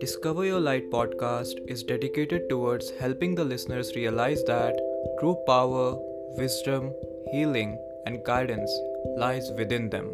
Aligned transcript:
Discover 0.00 0.46
Your 0.46 0.60
Light 0.60 0.90
podcast 0.90 1.58
is 1.68 1.82
dedicated 1.82 2.48
towards 2.48 2.90
helping 2.98 3.34
the 3.34 3.44
listeners 3.44 3.94
realize 3.94 4.42
that 4.44 4.78
true 5.18 5.36
power, 5.46 5.98
wisdom, 6.38 6.94
healing, 7.30 7.78
and 8.06 8.24
guidance 8.24 8.72
lies 9.18 9.50
within 9.58 9.90
them. 9.90 10.06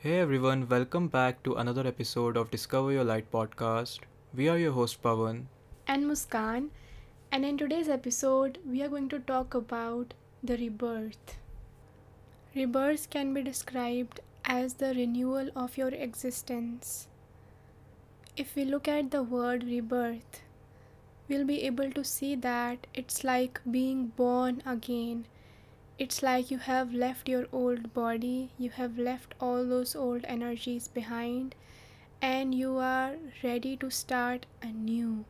Hey 0.00 0.18
everyone, 0.18 0.68
welcome 0.68 1.08
back 1.08 1.42
to 1.44 1.54
another 1.54 1.86
episode 1.86 2.36
of 2.36 2.50
Discover 2.50 2.92
Your 2.92 3.04
Light 3.04 3.32
podcast. 3.32 4.00
We 4.34 4.50
are 4.50 4.58
your 4.58 4.72
host 4.72 5.02
Pawan. 5.02 5.44
and 5.86 6.04
Muskan, 6.04 6.68
and 7.32 7.46
in 7.46 7.56
today's 7.56 7.88
episode, 7.88 8.58
we 8.68 8.82
are 8.82 8.88
going 8.88 9.08
to 9.08 9.18
talk 9.18 9.54
about 9.54 10.12
the 10.42 10.58
rebirth. 10.58 11.38
Rebirth 12.54 13.08
can 13.08 13.32
be 13.32 13.42
described 13.42 14.20
as 14.44 14.74
the 14.74 14.94
renewal 14.94 15.48
of 15.56 15.76
your 15.76 15.88
existence. 15.88 17.08
If 18.36 18.54
we 18.56 18.64
look 18.64 18.88
at 18.88 19.10
the 19.10 19.22
word 19.22 19.64
rebirth, 19.64 20.42
we'll 21.28 21.46
be 21.46 21.62
able 21.62 21.90
to 21.92 22.04
see 22.04 22.34
that 22.36 22.86
it's 22.92 23.24
like 23.24 23.60
being 23.70 24.08
born 24.08 24.62
again. 24.66 25.26
It's 25.98 26.22
like 26.22 26.50
you 26.50 26.58
have 26.58 26.92
left 26.92 27.28
your 27.28 27.46
old 27.52 27.94
body, 27.94 28.50
you 28.58 28.70
have 28.70 28.98
left 28.98 29.34
all 29.40 29.64
those 29.64 29.94
old 29.94 30.24
energies 30.24 30.88
behind, 30.88 31.54
and 32.20 32.54
you 32.54 32.76
are 32.78 33.16
ready 33.42 33.76
to 33.76 33.90
start 33.90 34.46
anew 34.62 35.24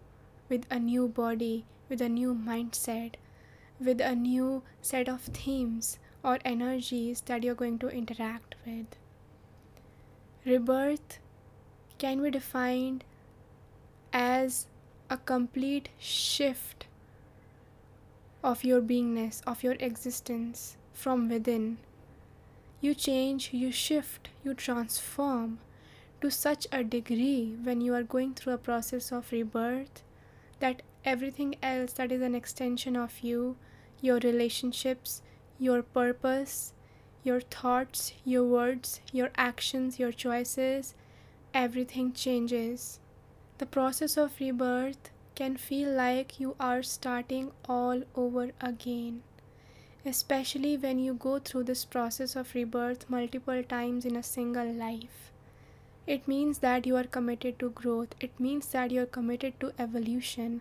with 0.49 0.65
a 0.71 0.79
new 0.79 1.09
body, 1.09 1.67
with 1.89 2.01
a 2.01 2.09
new 2.09 2.35
mindset, 2.35 3.15
with 3.79 4.01
a 4.01 4.15
new 4.15 4.62
set 4.81 5.09
of 5.09 5.21
themes 5.23 5.99
or 6.23 6.39
energies 6.45 7.21
that 7.27 7.43
you're 7.43 7.55
going 7.55 7.78
to 7.81 7.89
interact 7.89 8.55
with. 8.65 8.87
Rebirth 10.47 11.20
can 11.97 12.23
be 12.23 12.31
defined 12.31 13.03
as 14.12 14.67
a 15.09 15.17
complete 15.17 15.89
shift 15.98 16.87
of 18.42 18.62
your 18.62 18.83
beingness, 18.83 19.41
of 19.47 19.62
your 19.62 19.77
existence 19.81 20.77
from 20.92 21.31
within. 21.31 21.78
You 22.83 22.95
change, 22.95 23.55
you 23.55 23.72
shift, 23.72 24.28
you 24.45 24.53
transform 24.53 25.61
to 26.20 26.31
such 26.31 26.67
a 26.70 26.84
degree 26.84 27.56
when 27.62 27.81
you 27.81 27.95
are 27.95 28.03
going 28.03 28.34
through 28.34 28.53
a 28.53 28.59
process 28.59 29.12
of 29.12 29.33
rebirth 29.33 30.03
that 30.61 30.83
everything 31.06 31.55
else 31.62 31.95
that 31.95 32.12
is 32.12 32.20
an 32.20 32.34
extension 32.34 32.97
of 32.97 33.20
you, 33.20 33.56
your 34.03 34.19
relationships, 34.19 35.22
your 35.59 35.83
purpose, 35.83 36.73
your 37.25 37.41
thoughts, 37.41 38.12
your 38.25 38.44
words, 38.44 39.00
your 39.12 39.30
actions, 39.36 39.98
your 39.98 40.12
choices, 40.12 40.94
everything 41.55 42.12
changes. 42.12 43.00
The 43.58 43.66
process 43.66 44.16
of 44.19 44.39
rebirth 44.39 45.11
can 45.34 45.56
feel 45.56 45.91
like 45.91 46.39
you 46.39 46.55
are 46.61 46.83
starting 46.83 47.50
all 47.69 48.03
over 48.14 48.50
again, 48.61 49.22
especially 50.05 50.77
when 50.77 50.98
you 50.98 51.14
go 51.14 51.39
through 51.39 51.64
this 51.64 51.84
process 51.84 52.36
of 52.36 52.55
rebirth 52.55 53.08
multiple 53.08 53.62
times 53.64 54.05
in 54.05 54.16
a 54.16 54.22
single 54.22 54.70
life. 54.70 55.33
It 56.06 56.28
means 56.28 56.59
that 56.59 56.86
you 56.86 56.97
are 56.97 57.05
committed 57.05 57.59
to 57.61 57.70
growth, 57.70 58.14
it 58.20 58.38
means 58.38 58.66
that 58.69 58.91
you 58.91 59.03
are 59.03 59.06
committed 59.06 59.59
to 59.61 59.72
evolution, 59.78 60.61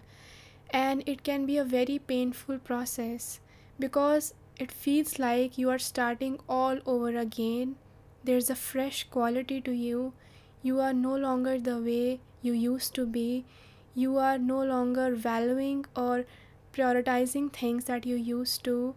and 0.69 1.03
it 1.05 1.23
can 1.23 1.45
be 1.45 1.57
a 1.57 1.65
very 1.65 1.99
painful 1.99 2.59
process 2.59 3.41
because 3.77 4.33
it 4.63 4.71
feels 4.71 5.17
like 5.19 5.57
you 5.57 5.69
are 5.69 5.79
starting 5.79 6.39
all 6.47 6.79
over 6.85 7.17
again. 7.17 7.75
There's 8.23 8.49
a 8.49 8.55
fresh 8.55 9.03
quality 9.15 9.59
to 9.61 9.71
you. 9.71 10.13
You 10.61 10.79
are 10.79 10.93
no 10.93 11.15
longer 11.15 11.59
the 11.59 11.77
way 11.79 12.21
you 12.41 12.53
used 12.53 12.93
to 12.95 13.05
be. 13.05 13.45
You 13.93 14.17
are 14.17 14.37
no 14.37 14.63
longer 14.63 15.15
valuing 15.15 15.85
or 15.95 16.25
prioritizing 16.73 17.51
things 17.51 17.85
that 17.85 18.05
you 18.05 18.15
used 18.15 18.63
to. 18.63 18.95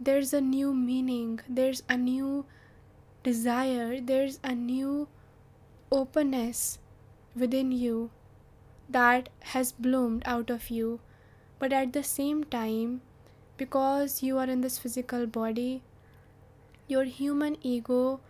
There's 0.00 0.32
a 0.32 0.40
new 0.40 0.72
meaning, 0.74 1.40
there's 1.48 1.82
a 1.88 1.96
new 1.96 2.46
desire, 3.22 4.00
there's 4.00 4.40
a 4.42 4.54
new 4.54 5.08
openness 5.92 6.78
within 7.36 7.70
you 7.70 8.10
that 8.88 9.28
has 9.54 9.72
bloomed 9.72 10.22
out 10.24 10.48
of 10.48 10.70
you. 10.70 11.00
But 11.58 11.72
at 11.74 11.92
the 11.92 12.02
same 12.02 12.44
time, 12.44 13.02
because 13.60 14.22
you 14.22 14.38
are 14.38 14.48
in 14.52 14.62
this 14.62 14.78
physical 14.78 15.26
body, 15.26 15.82
your 16.88 17.04
human 17.04 17.56
ego 17.62 18.20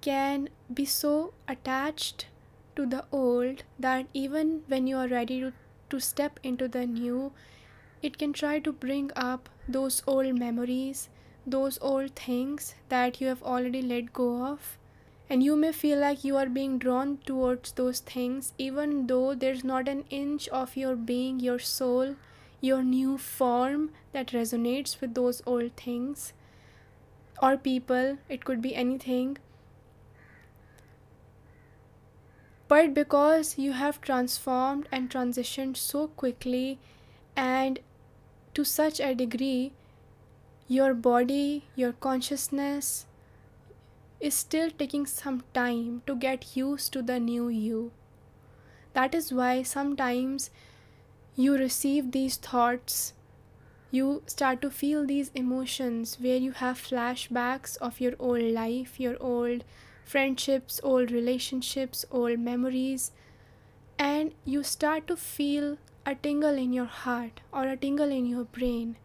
can 0.00 0.48
be 0.72 0.84
so 0.86 1.34
attached 1.46 2.26
to 2.74 2.86
the 2.86 3.04
old 3.12 3.64
that 3.78 4.06
even 4.14 4.62
when 4.66 4.86
you 4.86 4.96
are 4.96 5.08
ready 5.08 5.40
to, 5.40 5.52
to 5.90 6.00
step 6.00 6.40
into 6.42 6.68
the 6.68 6.86
new, 6.86 7.32
it 8.00 8.16
can 8.16 8.32
try 8.32 8.58
to 8.58 8.72
bring 8.72 9.10
up 9.14 9.50
those 9.68 10.02
old 10.06 10.38
memories, 10.38 11.10
those 11.46 11.78
old 11.82 12.16
things 12.16 12.74
that 12.88 13.20
you 13.20 13.26
have 13.26 13.42
already 13.42 13.82
let 13.82 14.14
go 14.14 14.46
of. 14.46 14.78
And 15.28 15.42
you 15.42 15.54
may 15.54 15.72
feel 15.72 15.98
like 15.98 16.24
you 16.24 16.38
are 16.38 16.48
being 16.48 16.78
drawn 16.78 17.18
towards 17.26 17.72
those 17.72 18.00
things 18.00 18.54
even 18.56 19.06
though 19.06 19.34
there's 19.34 19.62
not 19.62 19.86
an 19.86 20.04
inch 20.08 20.48
of 20.48 20.76
your 20.78 20.96
being 20.96 21.40
your 21.40 21.58
soul 21.58 22.16
your 22.60 22.82
new 22.82 23.16
form 23.16 23.90
that 24.12 24.28
resonates 24.28 25.00
with 25.00 25.14
those 25.14 25.42
old 25.46 25.76
things 25.76 26.32
or 27.42 27.56
people 27.56 28.18
it 28.28 28.44
could 28.44 28.60
be 28.60 28.74
anything 28.74 29.36
but 32.68 32.94
because 32.94 33.56
you 33.58 33.72
have 33.72 34.00
transformed 34.00 34.88
and 34.92 35.10
transitioned 35.10 35.76
so 35.76 36.06
quickly 36.08 36.78
and 37.36 37.78
to 38.54 38.64
such 38.64 39.00
a 39.00 39.14
degree 39.14 39.72
your 40.68 40.92
body 40.94 41.64
your 41.74 41.92
consciousness 41.92 43.06
is 44.20 44.34
still 44.34 44.70
taking 44.70 45.06
some 45.06 45.42
time 45.54 46.02
to 46.06 46.14
get 46.14 46.54
used 46.54 46.92
to 46.92 47.02
the 47.02 47.18
new 47.18 47.48
you. 47.48 47.90
That 48.92 49.14
is 49.14 49.32
why 49.32 49.62
sometimes 49.62 50.50
you 51.36 51.56
receive 51.56 52.12
these 52.12 52.36
thoughts, 52.36 53.14
you 53.90 54.22
start 54.26 54.62
to 54.62 54.70
feel 54.70 55.06
these 55.06 55.30
emotions 55.34 56.16
where 56.20 56.36
you 56.36 56.52
have 56.52 56.78
flashbacks 56.78 57.76
of 57.78 58.00
your 58.00 58.14
old 58.18 58.42
life, 58.42 59.00
your 59.00 59.16
old 59.20 59.64
friendships, 60.04 60.80
old 60.82 61.10
relationships, 61.10 62.04
old 62.10 62.38
memories, 62.38 63.12
and 63.98 64.32
you 64.44 64.62
start 64.62 65.06
to 65.06 65.16
feel 65.16 65.76
a 66.06 66.14
tingle 66.14 66.56
in 66.56 66.72
your 66.72 66.86
heart 66.86 67.40
or 67.52 67.68
a 67.68 67.76
tingle 67.76 68.10
in 68.10 68.26
your 68.26 68.44
brain. 68.44 68.96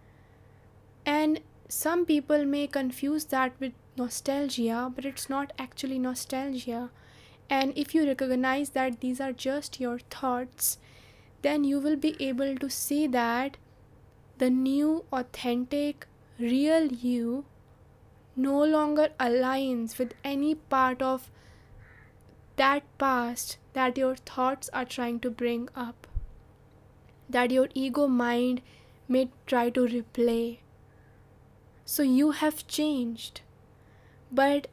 And 1.06 1.42
some 1.68 2.06
people 2.06 2.46
may 2.46 2.68
confuse 2.68 3.26
that 3.26 3.54
with 3.60 3.74
nostalgia, 3.98 4.92
but 4.96 5.06
it's 5.06 5.30
not 5.30 5.54
actually 5.60 6.00
nostalgia. 6.00 6.90
And 7.50 7.74
if 7.76 7.94
you 7.94 8.06
recognize 8.08 8.70
that 8.72 9.02
these 9.02 9.22
are 9.22 9.34
just 9.34 9.80
your 9.80 10.00
thoughts, 10.00 10.78
then 11.46 11.64
you 11.64 11.80
will 11.80 11.96
be 11.96 12.16
able 12.28 12.56
to 12.64 12.70
see 12.70 13.06
that 13.16 13.58
the 14.44 14.50
new, 14.50 15.06
authentic, 15.14 16.08
real 16.40 16.88
you 17.08 17.46
no 18.36 18.64
longer 18.64 19.10
aligns 19.20 19.98
with 19.98 20.14
any 20.24 20.56
part 20.56 21.02
of 21.02 21.30
that 22.58 22.84
past 22.98 23.58
that 23.74 23.98
your 23.98 24.16
thoughts 24.16 24.70
are 24.74 24.86
trying 24.86 25.20
to 25.20 25.30
bring 25.30 25.70
up, 25.76 26.08
that 27.30 27.52
your 27.52 27.68
ego 27.74 28.08
mind 28.08 28.62
may 29.08 29.30
try 29.46 29.70
to 29.70 29.82
replay. 29.82 30.60
So 31.86 32.04
you 32.04 32.32
have 32.32 32.68
changed 32.68 33.42
but 34.32 34.68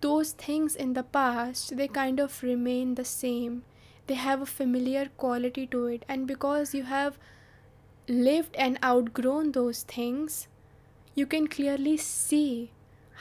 those 0.00 0.32
things 0.32 0.76
in 0.76 0.92
the 0.92 1.02
past 1.02 1.76
they 1.76 1.88
kind 1.88 2.20
of 2.20 2.42
remain 2.42 2.94
the 2.94 3.04
same 3.04 3.62
they 4.06 4.14
have 4.14 4.42
a 4.42 4.46
familiar 4.46 5.08
quality 5.16 5.66
to 5.68 5.86
it. 5.86 6.04
And 6.08 6.26
because 6.26 6.74
you 6.74 6.84
have 6.84 7.18
lived 8.08 8.54
and 8.56 8.78
outgrown 8.84 9.52
those 9.52 9.82
things 9.82 10.48
you 11.14 11.26
can 11.26 11.46
clearly 11.46 11.96
see 11.96 12.70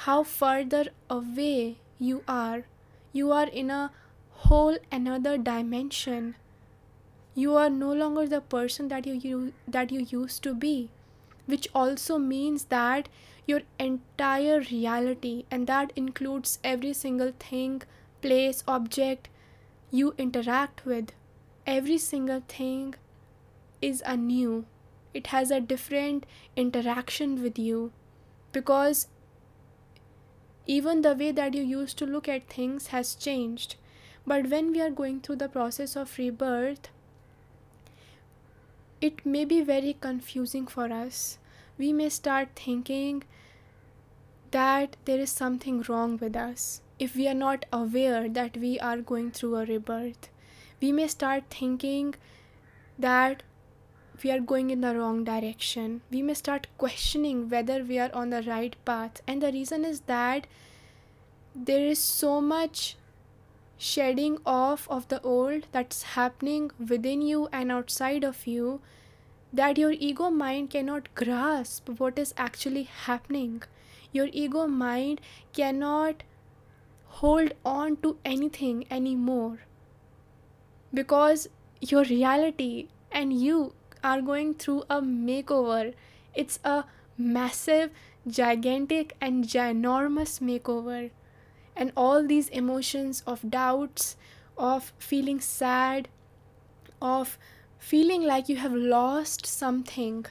how 0.06 0.24
further 0.24 0.86
away 1.10 1.78
you 2.00 2.24
are. 2.28 2.64
You 3.12 3.32
are 3.32 3.48
in 3.48 3.70
a 3.70 3.92
whole 4.32 4.78
another 4.92 5.38
dimension. 5.38 6.36
You 7.36 7.56
are 7.56 7.70
no 7.70 7.94
longer 7.94 8.28
the 8.28 8.42
person 8.42 8.88
that 8.88 9.06
you, 9.06 9.14
you 9.14 9.54
that 9.68 9.92
you 9.92 10.08
used 10.10 10.42
to 10.44 10.56
be 10.56 10.90
which 11.46 11.68
also 11.74 12.18
means 12.18 12.66
that 12.66 13.10
your 13.46 13.62
entire 13.78 14.62
reality, 14.72 15.46
and 15.52 15.68
that 15.68 15.92
includes 15.96 16.60
every 16.64 16.94
single 16.94 17.34
thing, 17.40 17.82
place, 18.22 18.64
object 18.68 19.28
you 19.94 20.14
interact 20.18 20.86
with. 20.86 21.14
Every 21.66 21.98
single 21.98 22.42
thing 22.50 22.96
is 23.82 24.04
anew, 24.06 24.66
it 25.14 25.28
has 25.28 25.52
a 25.52 25.62
different 25.62 26.26
interaction 26.58 27.42
with 27.42 27.58
you 27.60 27.94
because 28.52 29.08
Even 30.68 31.04
the 31.04 31.14
way 31.16 31.32
that 31.32 31.54
you 31.54 31.64
used 31.64 31.98
to 32.00 32.06
look 32.06 32.28
at 32.28 32.50
things 32.50 32.88
has 32.88 33.16
changed. 33.16 33.76
But 34.28 34.50
when 34.50 34.74
we 34.74 34.82
are 34.82 34.90
going 34.90 35.22
through 35.22 35.38
the 35.38 35.48
process 35.48 35.96
of 35.96 36.18
rebirth, 36.18 36.90
it 39.02 39.26
may 39.26 39.46
be 39.46 39.62
very 39.62 39.94
confusing 40.00 40.66
for 40.68 40.92
us. 40.92 41.38
We 41.78 41.94
may 41.94 42.10
start 42.10 42.50
thinking 42.56 43.24
that 44.52 44.98
there 45.06 45.20
is 45.20 45.32
something 45.32 45.84
wrong 45.90 46.18
with 46.18 46.36
us 46.36 46.83
if 47.00 47.16
we 47.16 47.28
are 47.28 47.34
not 47.34 47.66
aware 47.72 48.30
that 48.30 48.58
we 48.58 48.80
are 48.80 48.98
going 48.98 49.32
through 49.32 49.56
a 49.56 49.66
rebirth. 49.66 50.30
We 50.82 50.92
may 50.92 51.08
start 51.08 51.44
thinking 51.50 52.16
that 52.98 53.44
we 54.24 54.32
are 54.32 54.40
going 54.40 54.70
in 54.70 54.82
the 54.82 54.96
wrong 54.96 55.24
direction. 55.24 56.02
We 56.12 56.22
may 56.22 56.34
start 56.34 56.68
questioning 56.78 57.50
whether 57.50 57.84
we 57.84 58.00
are 58.00 58.12
on 58.14 58.30
the 58.30 58.44
right 58.44 58.76
path. 58.86 59.22
And 59.28 59.42
the 59.42 59.52
reason 59.52 59.86
is 59.86 60.02
that 60.02 60.48
there 61.56 61.86
is 61.86 62.00
so 62.00 62.40
much 62.42 62.98
shedding 63.78 64.38
off 64.46 64.88
of 64.90 65.08
the 65.08 65.22
old 65.22 65.68
that's 65.72 66.04
happening 66.04 66.72
within 66.80 67.22
you 67.22 67.50
and 67.52 67.72
outside 67.72 68.24
of 68.24 68.48
you 68.48 68.82
that 69.52 69.78
your 69.78 69.92
ego 69.92 70.30
mind 70.30 70.70
cannot 70.70 71.14
grasp 71.16 71.90
what 71.98 72.18
is 72.18 72.34
actually 72.38 72.84
happening. 72.84 73.62
Your 74.12 74.30
ego 74.32 74.68
mind 74.68 75.22
cannot 75.54 76.24
hold 77.22 77.54
on 77.64 77.96
to 77.98 78.18
anything 78.26 78.86
anymore 78.90 79.60
because 80.94 81.48
your 81.80 82.04
reality 82.04 82.88
and 83.12 83.34
you 83.34 83.74
are 84.04 84.22
going 84.22 84.54
through 84.54 84.84
a 84.90 85.02
makeover. 85.02 85.94
It's 86.34 86.60
a 86.64 86.86
massive, 87.18 87.92
gigantic, 88.28 89.16
and 89.22 89.46
ginormous 89.46 90.40
makeover. 90.42 91.12
And 91.76 91.92
all 91.96 92.26
these 92.26 92.50
emotions 92.50 93.24
of 93.26 93.50
doubts, 93.50 94.16
of 94.58 94.94
feeling 94.98 95.40
sad, 95.40 96.10
of 97.02 97.38
feeling 97.80 98.24
like 98.24 98.50
you 98.50 98.58
have 98.58 98.74
lost 98.74 99.46
something 99.46 100.26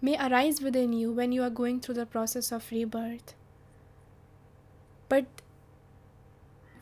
may 0.00 0.16
arise 0.18 0.60
within 0.60 0.92
you 0.92 1.10
when 1.10 1.32
you 1.32 1.42
are 1.42 1.50
going 1.50 1.80
through 1.80 1.94
the 1.94 2.06
process 2.06 2.52
of 2.52 2.70
rebirth. 2.70 3.34
But 5.08 5.26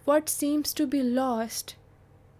what 0.04 0.28
seems 0.28 0.74
to 0.74 0.86
be 0.86 1.02
lost 1.02 1.76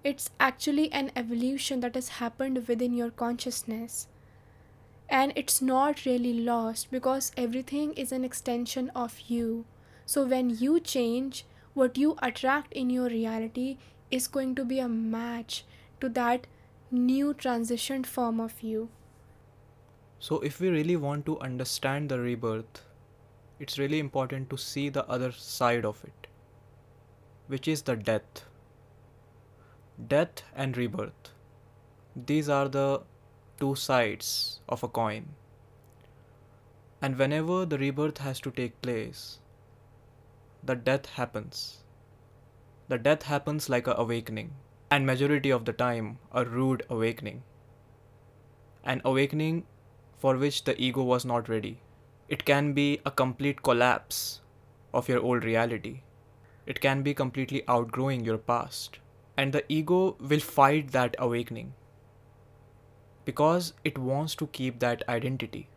it's 0.05 0.31
actually 0.39 0.93
an 0.93 1.11
evolution 1.17 1.81
that 1.81 1.95
has 1.95 2.09
happened 2.21 2.69
within 2.69 2.93
your 2.93 3.11
consciousness. 3.11 4.07
And 5.09 5.33
it's 5.35 5.63
not 5.63 6.05
really 6.05 6.35
lost 6.35 6.91
because 6.91 7.33
everything 7.39 7.95
is 7.95 8.13
an 8.13 8.23
extension 8.23 8.91
of 8.95 9.19
you. 9.29 9.65
So 10.05 10.27
when 10.27 10.51
you 10.51 10.79
change, 10.79 11.47
what 11.73 11.97
you 11.97 12.17
attract 12.23 12.73
in 12.75 12.91
your 12.91 13.09
reality 13.09 13.79
is 14.11 14.29
going 14.29 14.55
to 14.57 14.65
be 14.65 14.79
a 14.79 14.89
match 14.89 15.65
to 16.01 16.11
that 16.11 16.47
new 16.91 17.33
transitioned 17.33 18.05
form 18.05 18.41
of 18.41 18.63
you. 18.63 18.91
So, 20.19 20.41
if 20.41 20.61
we 20.61 20.69
really 20.69 20.97
want 20.97 21.27
to 21.27 21.39
understand 21.41 22.09
the 22.09 22.19
rebirth, 22.19 22.83
it's 23.59 23.79
really 23.79 23.99
important 23.99 24.51
to 24.51 24.57
see 24.57 24.89
the 24.89 25.07
other 25.09 25.33
side 25.33 25.85
of 25.85 26.03
it, 26.05 26.27
which 27.47 27.69
is 27.69 27.83
the 27.83 27.97
death 27.97 28.45
death 30.09 30.43
and 30.57 30.77
rebirth. 30.77 31.31
These 32.17 32.49
are 32.49 32.69
the 32.69 33.03
two 33.61 33.75
sides 33.77 34.61
of 34.69 34.83
a 34.83 34.89
coin. 34.89 35.35
And 37.01 37.19
whenever 37.19 37.65
the 37.65 37.79
rebirth 37.79 38.19
has 38.19 38.41
to 38.41 38.51
take 38.51 38.81
place, 38.83 39.39
the 40.63 40.75
death 40.75 41.07
happens. 41.07 41.85
The 42.89 42.99
death 42.99 43.23
happens 43.25 43.69
like 43.69 43.87
a 43.87 43.95
awakening, 43.97 44.53
and 44.91 45.07
majority 45.07 45.51
of 45.51 45.65
the 45.65 45.73
time 45.73 46.19
a 46.33 46.45
rude 46.45 46.85
awakening. 46.89 47.43
An 48.85 49.01
awakening 49.05 49.65
for 50.17 50.37
which 50.37 50.65
the 50.65 50.81
ego 50.81 51.03
was 51.03 51.25
not 51.25 51.49
ready. 51.49 51.81
It 52.29 52.45
can 52.45 52.73
be 52.73 53.01
a 53.05 53.11
complete 53.11 53.63
collapse 53.63 54.41
of 54.93 55.09
your 55.09 55.21
old 55.21 55.45
reality. 55.45 56.03
It 56.67 56.81
can 56.81 57.03
be 57.03 57.15
completely 57.15 57.63
outgrowing 57.69 58.25
your 58.25 58.39
past 58.39 58.99
and 59.37 59.53
the 59.53 59.65
ego 59.69 60.17
will 60.21 60.41
fight 60.41 60.93
that 60.93 61.17
awakening 61.19 61.73
because 63.25 63.73
it 63.85 63.99
wants 63.99 64.35
to 64.37 64.47
keep 64.47 64.79
that 64.81 65.03
identity. 65.09 65.69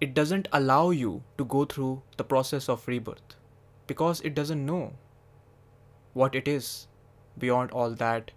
It 0.00 0.14
doesn't 0.14 0.48
allow 0.52 0.90
you 0.90 1.22
to 1.38 1.44
go 1.44 1.64
through 1.64 2.02
the 2.16 2.24
process 2.24 2.68
of 2.68 2.86
rebirth 2.88 3.36
because 3.86 4.20
it 4.22 4.34
doesn't 4.34 4.64
know 4.64 4.94
what 6.12 6.34
it 6.34 6.48
is 6.48 6.88
beyond 7.38 7.70
all 7.70 7.90
that 7.90 8.30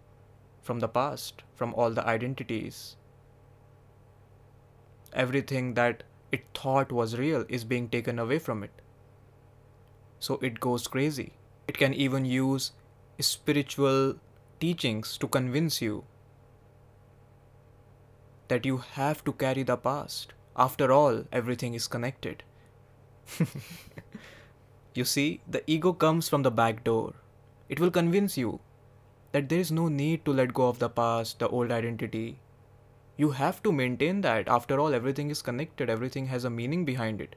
from 0.61 0.79
the 0.79 0.87
past, 0.87 1.43
from 1.55 1.73
all 1.73 1.91
the 1.91 2.05
identities. 2.05 2.97
Everything 5.15 5.73
that 5.75 6.03
it 6.31 6.45
thought 6.53 6.91
was 6.91 7.17
real 7.17 7.45
is 7.49 7.63
being 7.63 7.89
taken 7.89 8.19
away 8.19 8.37
from 8.37 8.63
it. 8.63 8.81
So 10.19 10.35
it 10.41 10.59
goes 10.59 10.87
crazy. 10.87 11.33
It 11.67 11.77
can 11.77 11.93
even 11.93 12.25
use 12.25 12.73
spiritual 13.19 14.15
teachings 14.59 15.17
to 15.17 15.27
convince 15.27 15.81
you 15.81 16.03
that 18.49 18.65
you 18.65 18.77
have 18.77 19.23
to 19.23 19.33
carry 19.33 19.63
the 19.63 19.77
past. 19.77 20.33
After 20.55 20.91
all, 20.91 21.23
everything 21.31 21.73
is 21.73 21.87
connected. 21.87 22.43
you 24.93 25.05
see, 25.05 25.41
the 25.47 25.63
ego 25.67 25.93
comes 25.93 26.29
from 26.29 26.43
the 26.43 26.51
back 26.51 26.83
door. 26.83 27.13
It 27.69 27.79
will 27.79 27.91
convince 27.91 28.37
you 28.37 28.59
that 29.31 29.49
there 29.49 29.59
is 29.59 29.71
no 29.71 29.87
need 29.87 30.23
to 30.25 30.33
let 30.33 30.53
go 30.53 30.67
of 30.67 30.79
the 30.79 30.89
past, 30.89 31.39
the 31.39 31.49
old 31.49 31.71
identity. 31.71 32.39
You 33.17 33.31
have 33.31 33.63
to 33.63 33.71
maintain 33.71 34.21
that. 34.21 34.47
After 34.47 34.79
all, 34.79 34.93
everything 34.93 35.29
is 35.29 35.41
connected, 35.41 35.89
everything 35.89 36.27
has 36.27 36.43
a 36.43 36.49
meaning 36.49 36.83
behind 36.83 37.21
it. 37.21 37.35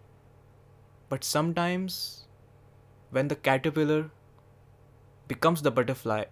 But 1.08 1.25
sometimes, 1.25 2.26
when 3.10 3.28
the 3.28 3.36
caterpillar 3.36 4.10
becomes 5.28 5.62
the 5.62 5.70
butterfly, 5.70 6.25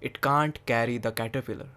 it 0.00 0.20
can't 0.20 0.64
carry 0.66 0.98
the 0.98 1.12
caterpillar. 1.12 1.68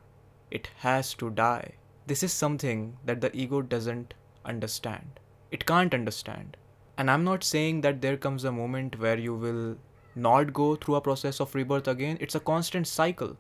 It 0.52 0.70
has 0.80 1.14
to 1.16 1.30
die. 1.30 1.74
This 2.06 2.24
is 2.24 2.34
something 2.34 2.98
that 3.06 3.22
the 3.22 3.36
ego 3.36 3.62
doesn't 3.62 4.14
understand. 4.46 5.20
It 5.52 5.66
can't 5.66 5.94
understand. 5.94 6.58
And 6.98 7.10
I'm 7.10 7.24
not 7.24 7.44
saying 7.44 7.82
that 7.82 8.02
there 8.02 8.18
comes 8.18 8.44
a 8.44 8.52
moment 8.52 9.00
where 9.00 9.18
you 9.18 9.34
will 9.34 9.78
not 10.16 10.54
go 10.54 10.76
through 10.76 10.96
a 10.96 11.02
process 11.02 11.40
of 11.40 11.56
rebirth 11.56 11.88
again. 11.88 12.18
It's 12.20 12.36
a 12.36 12.40
constant 12.40 12.88
cycle. 12.88 13.38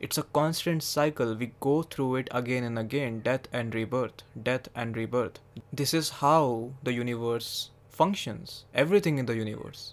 It's 0.00 0.16
a 0.16 0.22
constant 0.22 0.82
cycle. 0.82 1.34
We 1.34 1.52
go 1.60 1.82
through 1.82 2.16
it 2.16 2.28
again 2.30 2.64
and 2.64 2.78
again 2.78 3.20
death 3.20 3.48
and 3.52 3.74
rebirth, 3.74 4.22
death 4.42 4.68
and 4.74 4.96
rebirth. 4.96 5.40
This 5.70 5.92
is 5.92 6.08
how 6.08 6.72
the 6.82 6.94
universe 6.94 7.70
functions, 7.90 8.64
everything 8.74 9.18
in 9.18 9.26
the 9.26 9.36
universe. 9.36 9.92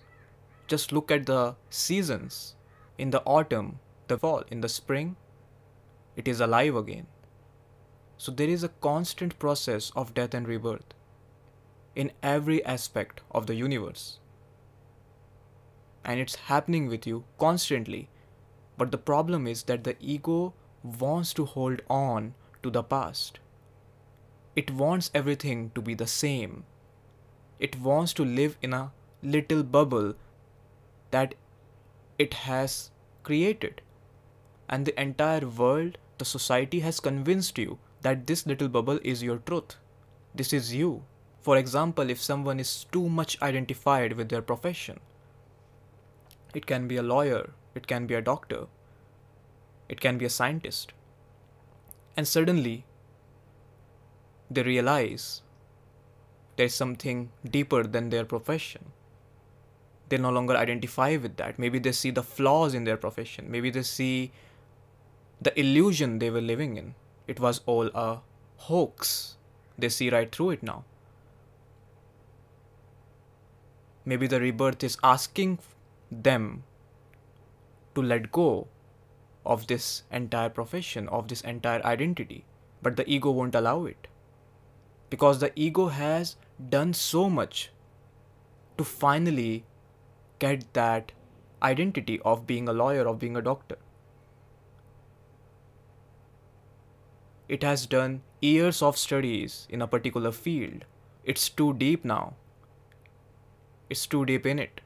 Just 0.66 0.94
look 0.94 1.12
at 1.12 1.26
the 1.26 1.56
seasons. 1.70 2.56
In 2.98 3.10
the 3.10 3.22
autumn, 3.24 3.80
the 4.08 4.18
fall, 4.18 4.44
in 4.50 4.62
the 4.62 4.70
spring, 4.70 5.18
it 6.16 6.26
is 6.26 6.40
alive 6.40 6.76
again. 6.76 7.08
So 8.18 8.32
there 8.32 8.48
is 8.50 8.64
a 8.64 8.70
constant 8.70 9.38
process 9.38 9.92
of 9.96 10.14
death 10.14 10.34
and 10.34 10.48
rebirth 10.48 10.94
in 11.96 12.14
every 12.24 12.64
aspect 12.64 13.22
of 13.32 13.46
the 13.46 13.56
universe. 13.56 14.20
And 16.06 16.20
it's 16.20 16.36
happening 16.36 16.88
with 16.88 17.06
you 17.06 17.26
constantly. 17.38 18.10
But 18.78 18.92
the 18.92 18.98
problem 18.98 19.48
is 19.48 19.64
that 19.64 19.84
the 19.84 19.96
ego 20.00 20.54
wants 20.84 21.34
to 21.34 21.46
hold 21.46 21.82
on 21.90 22.36
to 22.64 22.70
the 22.70 22.84
past. 22.84 23.40
It 24.56 24.72
wants 24.72 25.12
everything 25.14 25.72
to 25.76 25.82
be 25.82 25.94
the 25.94 26.08
same. 26.08 26.64
It 27.60 27.80
wants 27.80 28.14
to 28.14 28.26
live 28.26 28.58
in 28.62 28.74
a 28.74 28.92
little 29.24 29.64
bubble 29.64 30.14
that 31.12 31.36
it 32.20 32.34
has 32.34 32.92
created. 33.24 33.82
And 34.70 34.86
the 34.86 35.00
entire 35.00 35.48
world, 35.48 35.98
the 36.18 36.26
society 36.26 36.80
has 36.82 37.00
convinced 37.00 37.58
you 37.58 37.80
that 38.02 38.28
this 38.28 38.46
little 38.46 38.68
bubble 38.68 39.00
is 39.04 39.24
your 39.24 39.38
truth. 39.38 39.76
This 40.36 40.54
is 40.54 40.74
you. 40.74 41.04
For 41.42 41.58
example, 41.58 42.10
if 42.10 42.22
someone 42.22 42.60
is 42.60 42.86
too 42.92 43.10
much 43.10 43.42
identified 43.42 44.14
with 44.14 44.30
their 44.30 44.42
profession, 44.42 45.00
it 46.54 46.66
can 46.66 46.88
be 46.88 46.98
a 46.98 47.04
lawyer, 47.04 47.52
it 47.78 47.88
can 47.88 48.08
be 48.08 48.20
a 48.20 48.22
doctor, 48.22 48.66
it 49.88 50.02
can 50.02 50.18
be 50.18 50.26
a 50.26 50.30
scientist. 50.30 50.94
And 52.18 52.28
suddenly, 52.28 52.86
they 54.50 54.64
realize 54.64 55.42
there's 56.58 56.74
something 56.74 57.30
deeper 57.58 57.84
than 57.84 58.10
their 58.10 58.26
profession 58.26 58.94
they 60.10 60.18
no 60.18 60.30
longer 60.30 60.56
identify 60.56 61.18
with 61.18 61.38
that. 61.38 61.60
Maybe 61.60 61.80
they 61.80 61.92
see 61.92 62.12
the 62.12 62.24
flaws 62.24 62.74
in 62.74 62.84
their 62.84 62.98
profession. 62.98 63.52
Maybe 63.52 63.70
they 63.70 63.84
see 63.84 64.32
the 65.42 65.58
illusion 65.60 66.20
they 66.20 66.30
were 66.30 66.42
living 66.42 66.78
in. 66.78 66.96
It 67.28 67.40
was 67.40 67.62
all 67.66 67.88
a 67.94 68.20
hoax. 68.58 69.38
They 69.78 69.90
see 69.90 70.10
right 70.10 70.34
through 70.34 70.52
it 70.52 70.64
now. 70.64 70.86
Maybe 74.06 74.28
the 74.28 74.40
rebirth 74.40 74.84
is 74.84 74.98
asking 75.04 75.60
them 76.10 76.64
to 77.98 78.04
let 78.04 78.32
go 78.32 78.68
of 79.44 79.66
this 79.68 80.04
entire 80.12 80.50
profession, 80.50 81.08
of 81.08 81.28
this 81.30 81.42
entire 81.42 81.84
identity, 81.84 82.44
but 82.82 82.96
the 82.96 83.10
ego 83.10 83.32
won't 83.32 83.56
allow 83.56 83.86
it. 83.86 84.08
Because 85.10 85.40
the 85.40 85.52
ego 85.56 85.88
has 85.88 86.36
done 86.70 86.94
so 86.94 87.30
much 87.30 87.72
to 88.78 88.84
finally 88.84 89.66
get 90.40 90.72
that 90.74 91.12
identity 91.64 92.20
of 92.24 92.46
being 92.46 92.70
a 92.70 92.74
lawyer, 92.74 93.08
of 93.08 93.20
being 93.20 93.36
a 93.36 93.42
doctor. 93.42 93.78
It 97.50 97.64
has 97.64 97.86
done 97.88 98.22
years 98.42 98.82
of 98.82 98.98
studies 98.98 99.66
in 99.70 99.82
a 99.82 99.88
particular 99.88 100.32
field. 100.32 100.84
It's 101.24 101.50
too 101.50 101.74
deep 101.74 102.06
now. 102.06 102.34
It's 103.90 104.06
too 104.06 104.26
deep 104.26 104.46
in 104.46 104.60
it. 104.60 104.82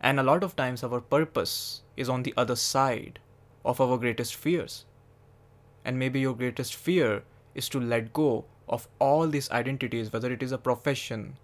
And 0.00 0.20
a 0.20 0.22
lot 0.22 0.44
of 0.44 0.54
times, 0.54 0.84
our 0.84 1.00
purpose 1.00 1.82
is 1.96 2.08
on 2.08 2.22
the 2.22 2.34
other 2.36 2.56
side 2.56 3.18
of 3.64 3.80
our 3.80 3.98
greatest 3.98 4.34
fears. 4.34 4.84
And 5.84 5.98
maybe 5.98 6.20
your 6.20 6.34
greatest 6.34 6.74
fear 6.74 7.24
is 7.54 7.68
to 7.70 7.80
let 7.80 8.12
go 8.12 8.44
of 8.68 8.88
all 8.98 9.26
these 9.26 9.50
identities, 9.50 10.12
whether 10.12 10.32
it 10.32 10.42
is 10.42 10.52
a 10.52 10.58
profession, 10.58 11.36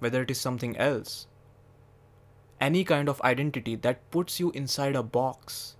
whether 0.00 0.22
it 0.22 0.30
is 0.30 0.40
something 0.40 0.76
else. 0.76 1.26
Any 2.60 2.84
kind 2.84 3.08
of 3.08 3.22
identity 3.22 3.76
that 3.76 4.10
puts 4.10 4.40
you 4.40 4.50
inside 4.50 4.96
a 4.96 5.02
box, 5.02 5.76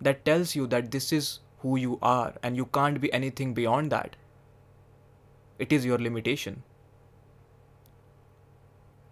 that 0.00 0.24
tells 0.24 0.54
you 0.56 0.66
that 0.68 0.90
this 0.90 1.12
is 1.12 1.40
who 1.58 1.76
you 1.76 1.98
are 2.02 2.34
and 2.42 2.56
you 2.56 2.66
can't 2.66 3.00
be 3.00 3.12
anything 3.12 3.54
beyond 3.54 3.90
that. 3.92 4.16
It 5.58 5.72
is 5.72 5.84
your 5.84 5.98
limitation. 5.98 6.62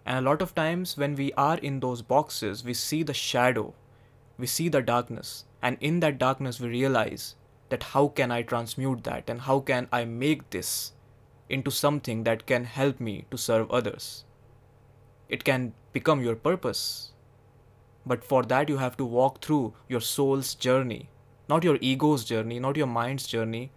And 0.05 0.17
a 0.17 0.29
lot 0.29 0.41
of 0.41 0.55
times, 0.55 0.97
when 0.97 1.15
we 1.15 1.31
are 1.33 1.57
in 1.57 1.79
those 1.79 2.01
boxes, 2.01 2.63
we 2.63 2.73
see 2.73 3.03
the 3.03 3.13
shadow, 3.13 3.73
we 4.37 4.47
see 4.47 4.69
the 4.69 4.81
darkness, 4.81 5.45
and 5.61 5.77
in 5.79 5.99
that 5.99 6.17
darkness, 6.17 6.59
we 6.59 6.69
realize 6.69 7.35
that 7.69 7.83
how 7.83 8.07
can 8.07 8.31
I 8.31 8.41
transmute 8.41 9.03
that 9.03 9.29
and 9.29 9.41
how 9.41 9.59
can 9.59 9.87
I 9.91 10.05
make 10.05 10.49
this 10.49 10.93
into 11.51 11.69
something 11.69 12.23
that 12.23 12.45
can 12.45 12.63
help 12.63 12.99
me 12.99 13.25
to 13.29 13.37
serve 13.37 13.69
others. 13.69 14.25
It 15.29 15.43
can 15.43 15.73
become 15.93 16.23
your 16.23 16.35
purpose. 16.35 17.11
But 18.05 18.23
for 18.23 18.43
that, 18.43 18.69
you 18.69 18.77
have 18.77 18.97
to 18.97 19.05
walk 19.05 19.43
through 19.43 19.73
your 19.87 20.01
soul's 20.01 20.55
journey, 20.55 21.09
not 21.47 21.63
your 21.63 21.77
ego's 21.81 22.23
journey, 22.23 22.59
not 22.59 22.77
your 22.77 22.87
mind's 22.87 23.27
journey, 23.27 23.71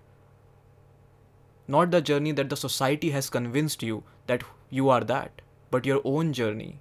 not 1.67 1.91
the 1.91 2.01
journey 2.01 2.33
that 2.33 2.49
the 2.49 2.57
society 2.57 3.11
has 3.11 3.29
convinced 3.29 3.83
you 3.83 4.05
that 4.27 4.43
you 4.71 4.89
are 4.89 5.03
that 5.05 5.43
but 5.75 5.87
your 5.87 6.01
own 6.05 6.33
journey. 6.33 6.81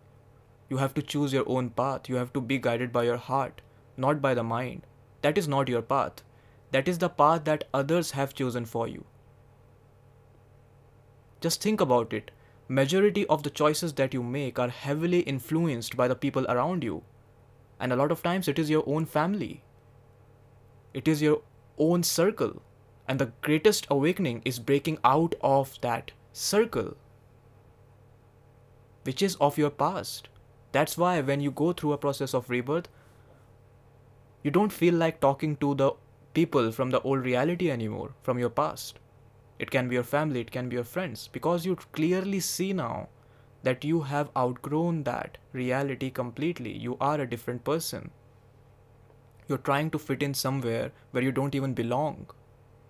You 0.70 0.78
have 0.78 0.94
to 0.94 1.02
choose 1.02 1.34
your 1.34 1.46
own 1.48 1.70
path. 1.72 2.08
You 2.08 2.18
have 2.18 2.32
to 2.34 2.42
be 2.50 2.60
guided 2.60 2.92
by 2.94 3.06
your 3.06 3.18
heart, 3.18 3.62
not 3.98 4.22
by 4.22 4.36
the 4.36 4.44
mind. 4.44 4.86
That 5.24 5.36
is 5.36 5.48
not 5.48 5.68
your 5.68 5.82
path. 5.82 6.22
That 6.70 6.88
is 6.88 7.00
the 7.00 7.10
path 7.10 7.44
that 7.46 7.64
others 7.74 8.12
have 8.12 8.36
chosen 8.36 8.66
for 8.66 8.88
you. 8.88 9.06
Just 11.42 11.60
think 11.60 11.82
about 11.82 12.14
it. 12.14 12.30
Majority 12.68 13.26
of 13.26 13.42
the 13.42 13.50
choices 13.50 13.94
that 13.94 14.14
you 14.14 14.22
make 14.22 14.60
are 14.60 14.70
heavily 14.70 15.22
influenced 15.22 15.98
by 15.98 16.08
the 16.08 16.22
people 16.28 16.46
around 16.48 16.84
you. 16.84 17.02
And 17.80 17.92
a 17.92 17.96
lot 17.96 18.12
of 18.12 18.22
times 18.22 18.48
it 18.48 18.60
is 18.60 18.70
your 18.70 18.84
own 18.86 19.08
family. 19.08 19.64
It 20.94 21.08
is 21.08 21.20
your 21.20 21.42
own 21.80 22.04
circle. 22.04 22.62
And 23.08 23.18
the 23.18 23.32
greatest 23.42 23.88
awakening 23.90 24.44
is 24.46 24.60
breaking 24.60 25.00
out 25.04 25.34
of 25.42 25.80
that 25.82 26.12
circle 26.32 26.96
which 29.04 29.22
is 29.22 29.36
of 29.36 29.58
your 29.58 29.70
past. 29.70 30.30
That's 30.72 30.98
why 30.98 31.22
when 31.22 31.40
you 31.40 31.52
go 31.52 31.72
through 31.72 31.94
a 31.94 31.98
process 31.98 32.34
of 32.34 32.50
rebirth, 32.50 32.88
you 34.42 34.52
don't 34.52 34.74
feel 34.74 34.96
like 34.96 35.20
talking 35.20 35.56
to 35.58 35.76
the 35.76 35.92
people 36.34 36.72
from 36.72 36.90
the 36.90 37.02
old 37.02 37.24
reality 37.24 37.70
anymore, 37.70 38.14
from 38.24 38.40
your 38.40 38.50
past. 38.50 39.00
It 39.60 39.72
can 39.72 39.88
be 39.88 39.96
your 39.96 40.04
family, 40.04 40.42
it 40.42 40.52
can 40.52 40.68
be 40.68 40.76
your 40.76 40.84
friends, 40.84 41.30
because 41.32 41.66
you 41.66 41.76
clearly 41.94 42.40
see 42.40 42.74
now 42.74 43.08
that 43.62 43.86
you 43.86 44.02
have 44.02 44.32
outgrown 44.36 45.04
that 45.04 45.38
reality 45.54 46.10
completely. 46.10 46.76
You 46.76 46.98
are 47.00 47.22
a 47.22 47.30
different 47.30 47.64
person. 47.64 48.12
You're 49.48 49.60
trying 49.60 49.92
to 49.92 50.00
fit 50.00 50.24
in 50.24 50.34
somewhere 50.34 50.92
where 51.12 51.24
you 51.24 51.32
don't 51.32 51.56
even 51.56 51.74
belong. 51.74 52.28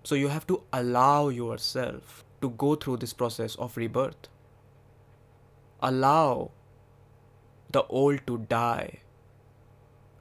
So 0.02 0.14
you 0.14 0.28
have 0.28 0.46
to 0.48 0.62
allow 0.72 1.28
yourself 1.28 2.24
to 2.40 2.50
go 2.50 2.74
through 2.74 2.98
this 2.98 3.12
process 3.12 3.54
of 3.56 3.76
rebirth 3.76 4.28
allow 5.86 6.50
the 7.70 7.82
old 7.88 8.26
to 8.26 8.38
die. 8.38 9.00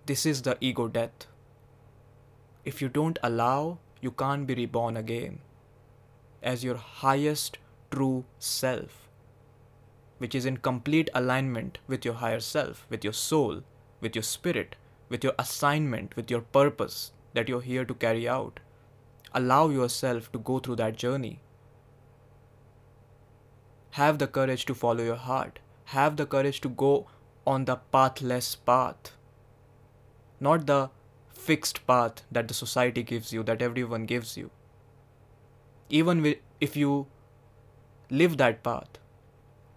This 0.06 0.26
is 0.26 0.42
the 0.42 0.58
ego 0.60 0.90
death. 0.90 1.28
If 2.66 2.82
you 2.82 2.90
don't 2.90 3.18
allow, 3.24 3.78
you 4.02 4.12
can't 4.12 4.46
be 4.46 4.56
reborn 4.56 4.98
again 4.98 5.40
as 6.42 6.66
your 6.66 6.76
highest 6.76 7.60
true 7.90 8.26
self, 8.40 9.08
which 10.18 10.36
is 10.36 10.46
in 10.46 10.58
complete 10.58 11.10
alignment 11.14 11.78
with 11.88 12.04
your 12.04 12.16
higher 12.16 12.42
self, 12.42 12.86
with 12.90 13.06
your 13.06 13.14
soul, 13.14 13.62
with 14.02 14.16
your 14.16 14.24
spirit, 14.24 14.76
with 15.08 15.24
your 15.24 15.34
assignment, 15.40 16.18
with 16.18 16.30
your 16.30 16.42
purpose 16.42 17.14
that 17.34 17.48
you're 17.48 17.62
here 17.62 17.86
to 17.86 17.94
carry 17.94 18.28
out. 18.28 18.60
Allow 19.34 19.70
yourself 19.70 20.30
to 20.34 20.40
go 20.40 20.60
through 20.60 20.76
that 20.78 20.98
journey 20.98 21.40
have 23.94 24.18
the 24.18 24.26
courage 24.26 24.66
to 24.66 24.74
follow 24.74 25.04
your 25.04 25.22
heart. 25.24 25.60
Have 25.86 26.18
the 26.18 26.26
courage 26.26 26.62
to 26.62 26.70
go 26.70 27.06
on 27.46 27.66
the 27.66 27.76
pathless 27.92 28.56
path. 28.56 29.12
Not 30.40 30.66
the 30.66 30.90
fixed 31.32 31.86
path 31.86 32.24
that 32.32 32.48
the 32.48 32.56
society 32.56 33.04
gives 33.04 33.32
you, 33.32 33.44
that 33.44 33.62
everyone 33.62 34.06
gives 34.06 34.36
you. 34.36 34.50
Even 35.90 36.36
if 36.60 36.76
you 36.76 37.06
live 38.10 38.38
that 38.38 38.64
path, 38.64 38.98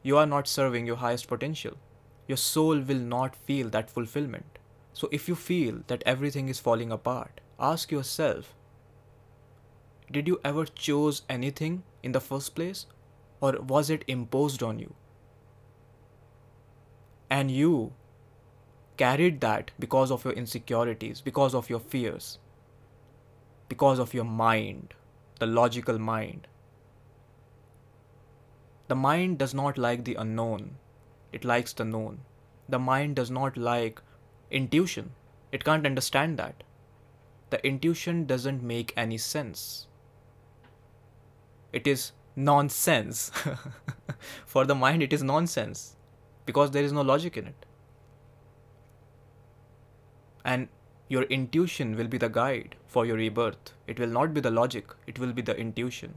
you 0.03 0.17
are 0.17 0.27
not 0.27 0.49
serving 0.49 0.87
your 0.87 0.97
highest 0.97 1.29
potential. 1.29 1.77
Your 2.27 2.39
soul 2.39 2.81
will 2.81 2.99
not 2.99 3.37
feel 3.37 3.69
that 3.71 3.91
fulfillment. 3.91 4.59
So 4.95 5.11
if 5.13 5.29
you 5.29 5.35
feel 5.35 5.83
that 5.89 6.03
everything 6.07 6.49
is 6.49 6.59
falling 6.59 6.91
apart, 6.91 7.43
ask 7.61 7.93
yourself 7.93 8.55
did 10.11 10.29
you 10.29 10.41
ever 10.45 10.65
choose 10.65 11.23
anything 11.29 11.83
in 12.03 12.13
the 12.13 12.21
first 12.21 12.55
place 12.55 12.87
or 13.41 13.61
was 13.61 13.91
it 13.91 14.05
imposed 14.07 14.63
on 14.63 14.79
you? 14.79 14.95
And 17.29 17.51
you 17.51 17.93
carried 18.97 19.41
that 19.41 19.71
because 19.79 20.11
of 20.11 20.25
your 20.25 20.35
insecurities, 20.35 21.21
because 21.21 21.55
of 21.55 21.69
your 21.69 21.81
fears, 21.81 22.39
because 23.69 23.99
of 23.99 24.15
your 24.15 24.25
mind, 24.25 24.95
the 25.39 25.47
logical 25.47 25.99
mind. 25.99 26.47
The 28.89 28.95
mind 28.95 29.39
does 29.39 29.53
not 29.53 29.77
like 29.77 30.05
the 30.05 30.15
unknown, 30.15 30.77
it 31.33 31.45
likes 31.45 31.73
the 31.73 31.85
known. 31.85 32.21
The 32.69 32.79
mind 32.79 33.17
does 33.17 33.31
not 33.31 33.57
like 33.57 34.01
intuition, 34.51 35.13
it 35.53 35.65
can't 35.65 35.87
understand 35.87 36.39
that. 36.39 36.63
The 37.51 37.65
intuition 37.67 38.27
doesn't 38.27 38.63
make 38.63 38.93
any 38.97 39.19
sense. 39.19 39.87
It 41.73 41.87
is 41.87 42.13
nonsense. 42.37 43.33
For 44.47 44.65
the 44.65 44.75
mind, 44.75 45.03
it 45.03 45.13
is 45.13 45.23
nonsense 45.23 45.97
because 46.45 46.71
there 46.71 46.85
is 46.85 46.93
no 46.93 47.03
logic 47.03 47.37
in 47.37 47.47
it. 47.47 47.67
And 50.45 50.69
your 51.09 51.23
intuition 51.25 51.97
will 51.97 52.07
be 52.07 52.19
the 52.19 52.29
guide 52.29 52.77
for 52.87 53.05
your 53.07 53.17
rebirth. 53.17 53.73
It 53.87 53.99
will 53.99 54.09
not 54.09 54.33
be 54.35 54.41
the 54.41 54.51
logic, 54.51 54.87
it 55.07 55.19
will 55.19 55.33
be 55.33 55.43
the 55.43 55.57
intuition. 55.57 56.15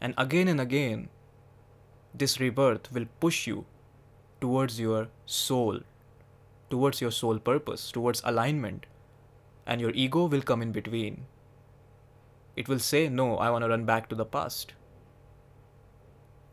And 0.00 0.14
again 0.16 0.48
and 0.48 0.60
again, 0.60 1.08
this 2.14 2.40
rebirth 2.40 2.92
will 2.92 3.06
push 3.20 3.46
you 3.46 3.66
towards 4.40 4.80
your 4.80 5.08
soul, 5.26 5.80
towards 6.68 7.00
your 7.00 7.10
soul 7.10 7.38
purpose, 7.38 7.90
towards 7.92 8.22
alignment, 8.24 8.86
and 9.66 9.80
your 9.80 9.90
ego 9.90 10.26
will 10.26 10.42
come 10.42 10.62
in 10.62 10.72
between 10.72 11.26
it 12.60 12.68
will 12.68 12.78
say, 12.86 13.08
No, 13.08 13.38
I 13.38 13.48
want 13.50 13.64
to 13.64 13.70
run 13.70 13.86
back 13.86 14.08
to 14.10 14.14
the 14.14 14.26
past. 14.26 14.74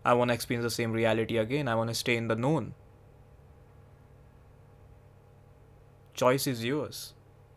I 0.06 0.14
want 0.14 0.30
to 0.30 0.36
experience 0.36 0.64
the 0.64 0.76
same 0.76 0.94
reality 0.94 1.38
again. 1.38 1.68
I 1.68 1.76
want 1.76 1.90
to 1.90 1.94
stay 2.02 2.16
in 2.16 2.30
the 2.30 2.36
known. 2.44 2.74
Choice 6.14 6.48
is 6.48 6.64
yours. 6.64 7.14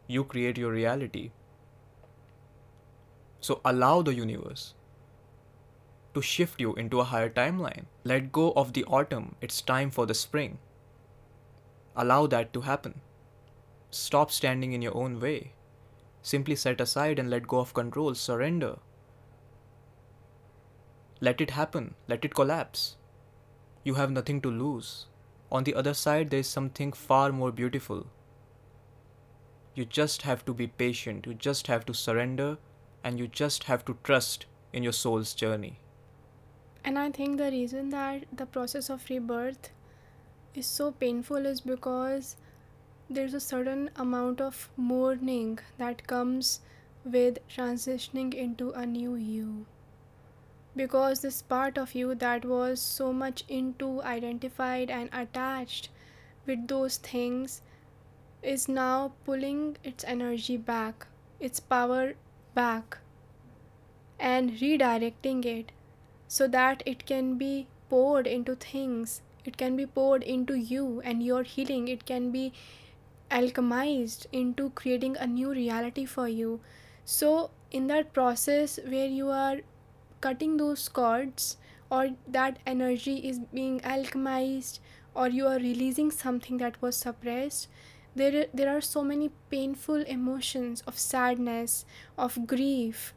You 0.09 0.25
create 0.25 0.59
your 0.59 0.73
reality. 0.73 1.31
So 3.41 3.61
allow 3.65 4.03
the 4.03 4.15
universe 4.15 4.75
to 6.15 6.21
shift 6.21 6.61
you 6.61 6.75
into 6.75 6.99
a 6.99 7.05
higher 7.05 7.31
timeline. 7.31 7.85
Let 8.03 8.33
go 8.33 8.51
of 8.65 8.73
the 8.73 8.85
autumn. 8.87 9.37
It's 9.41 9.63
time 9.63 9.91
for 9.91 10.07
the 10.07 10.21
spring. 10.25 10.59
Allow 11.95 12.27
that 12.35 12.53
to 12.55 12.63
happen. 12.63 13.01
Stop 13.91 14.33
standing 14.33 14.73
in 14.73 14.83
your 14.83 14.97
own 14.97 15.21
way. 15.21 15.53
Simply 16.23 16.55
set 16.55 16.81
aside 16.81 17.19
and 17.19 17.31
let 17.31 17.49
go 17.49 17.59
of 17.59 17.75
control, 17.75 18.15
surrender. 18.15 18.79
Let 21.21 21.41
it 21.41 21.51
happen, 21.51 21.95
let 22.09 22.25
it 22.25 22.35
collapse. 22.35 22.97
You 23.85 23.95
have 23.95 24.11
nothing 24.11 24.41
to 24.43 24.51
lose. 24.51 25.07
On 25.53 25.65
the 25.65 25.75
other 25.75 25.95
side, 25.95 26.31
there 26.31 26.41
is 26.41 26.49
something 26.49 26.93
far 26.93 27.33
more 27.33 27.51
beautiful. 27.51 28.07
You 29.75 29.85
just 29.85 30.23
have 30.23 30.45
to 30.45 30.55
be 30.55 30.67
patient, 30.67 31.27
you 31.27 31.35
just 31.35 31.67
have 31.67 31.85
to 31.87 31.95
surrender, 31.95 32.59
and 33.03 33.19
you 33.19 33.27
just 33.27 33.65
have 33.65 33.85
to 33.87 33.97
trust 34.03 34.47
in 34.73 34.83
your 34.83 34.93
soul's 34.93 35.35
journey. 35.35 35.81
And 36.85 36.99
I 36.99 37.11
think 37.11 37.39
the 37.39 37.51
reason 37.51 37.91
that 37.91 38.25
the 38.33 38.47
process 38.47 38.89
of 38.91 39.09
rebirth 39.11 39.71
is 40.55 40.67
so 40.67 40.93
painful 40.93 41.47
is 41.47 41.61
because 41.61 42.37
there's 43.11 43.35
a 43.35 43.41
certain 43.41 43.91
amount 43.97 44.41
of 44.41 44.71
mourning 44.77 45.59
that 45.79 46.07
comes 46.07 46.61
with 47.05 47.39
transitioning 47.49 48.33
into 48.33 48.71
a 48.71 48.87
new 48.87 49.17
you. 49.17 49.67
Because 50.77 51.21
this 51.21 51.43
part 51.43 51.77
of 51.77 51.95
you 51.97 52.15
that 52.15 52.45
was 52.45 52.81
so 52.81 53.13
much 53.13 53.43
into, 53.49 54.01
identified, 54.03 54.91
and 54.91 55.11
attached 55.13 55.89
with 56.47 56.69
those 56.69 56.99
things 56.99 57.63
is 58.43 58.69
now 58.69 59.13
pulling 59.25 59.77
its 59.83 60.05
energy 60.05 60.57
back, 60.57 61.09
its 61.41 61.59
power 61.59 62.15
back, 62.55 62.99
and 64.21 64.53
redirecting 64.53 65.45
it 65.45 65.73
so 66.29 66.47
that 66.47 66.81
it 66.87 67.07
can 67.07 67.37
be 67.37 67.67
poured 67.89 68.29
into 68.29 68.55
things 68.55 69.21
it 69.45 69.57
can 69.57 69.75
be 69.75 69.87
poured 69.87 70.23
into 70.23 70.55
you 70.55 71.01
and 71.03 71.23
your 71.23 71.43
healing 71.43 71.89
it 71.89 72.05
can 72.05 72.31
be 72.31 72.53
alchemized 73.31 74.27
into 74.33 74.71
creating 74.71 75.17
a 75.17 75.27
new 75.27 75.51
reality 75.51 76.05
for 76.05 76.29
you. 76.29 76.61
So 77.05 77.51
in 77.71 77.87
that 77.89 78.13
process 78.13 78.79
where 78.87 79.07
you 79.07 79.29
are 79.31 79.59
cutting 80.21 80.57
those 80.57 80.89
cords 80.89 81.57
or 81.91 82.11
that 82.29 82.59
energy 82.67 83.17
is 83.29 83.39
being 83.53 83.81
alchemized 83.81 84.81
or 85.15 85.29
you 85.29 85.47
are 85.47 85.57
releasing 85.57 86.11
something 86.11 86.59
that 86.59 86.81
was 86.81 86.97
suppressed 86.97 87.69
there 88.15 88.47
there 88.53 88.77
are 88.77 88.81
so 88.81 89.03
many 89.05 89.31
painful 89.51 90.03
emotions 90.17 90.83
of 90.87 90.99
sadness 90.99 91.85
of 92.19 92.47
grief 92.47 93.15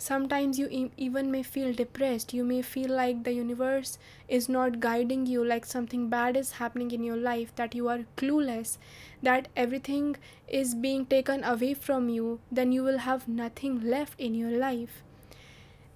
sometimes 0.00 0.58
you 0.58 0.90
even 0.96 1.30
may 1.30 1.42
feel 1.42 1.72
depressed. 1.74 2.32
You 2.32 2.42
may 2.42 2.62
feel 2.62 2.90
like 2.90 3.22
the 3.24 3.32
universe 3.32 3.98
is 4.28 4.48
not 4.48 4.80
guiding 4.80 5.26
you 5.26 5.44
like 5.44 5.66
something 5.66 6.08
bad 6.08 6.36
is 6.36 6.52
happening 6.52 6.90
in 6.90 7.04
your 7.04 7.16
life 7.16 7.54
that 7.56 7.74
you 7.74 7.88
are 7.88 8.00
clueless 8.16 8.78
that 9.22 9.48
everything 9.56 10.16
is 10.48 10.74
being 10.74 11.04
taken 11.04 11.44
away 11.44 11.74
from 11.74 12.08
you 12.08 12.40
then 12.50 12.72
you 12.72 12.82
will 12.82 12.98
have 12.98 13.28
nothing 13.28 13.80
left 13.82 14.18
in 14.18 14.34
your 14.34 14.50
life. 14.50 15.02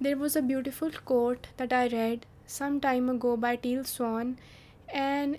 There 0.01 0.19
was 0.19 0.37
a 0.37 0.43
beautiful 0.43 0.91
quote 1.11 1.47
that 1.57 1.73
i 1.73 1.87
read 1.89 2.27
some 2.47 2.79
time 2.81 3.09
ago 3.09 3.37
by 3.37 3.57
teal 3.57 3.85
swan 3.85 4.37
and 4.89 5.39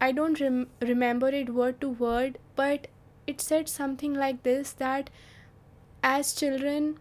i 0.00 0.12
don't 0.12 0.40
rem- 0.40 0.68
remember 0.80 1.28
it 1.28 1.54
word 1.58 1.80
to 1.80 1.88
word 1.88 2.38
but 2.56 2.86
it 3.26 3.40
said 3.40 3.68
something 3.68 4.12
like 4.14 4.42
this 4.42 4.72
that 4.72 5.08
as 6.02 6.34
children 6.34 6.98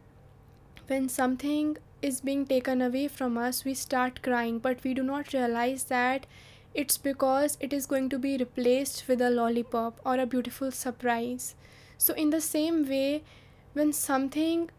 when 0.89 1.07
something 1.07 1.77
is 2.01 2.19
being 2.21 2.45
taken 2.45 2.81
away 2.81 3.07
from 3.07 3.37
us, 3.37 3.63
we 3.63 3.73
start 3.73 4.23
crying, 4.23 4.57
but 4.57 4.83
we 4.83 4.93
do 4.93 5.03
not 5.03 5.33
realize 5.33 5.83
that 5.85 6.25
it's 6.73 6.97
because 6.97 7.57
it 7.59 7.73
is 7.73 7.85
going 7.85 8.09
to 8.09 8.17
be 8.17 8.37
replaced 8.37 9.07
with 9.07 9.21
a 9.21 9.29
lollipop 9.29 9.99
or 10.05 10.17
a 10.17 10.25
beautiful 10.25 10.71
surprise. 10.71 11.55
So, 11.97 12.13
in 12.13 12.31
the 12.31 12.41
same 12.41 12.87
way, 12.87 13.23
when 13.73 13.93
something 13.93 14.69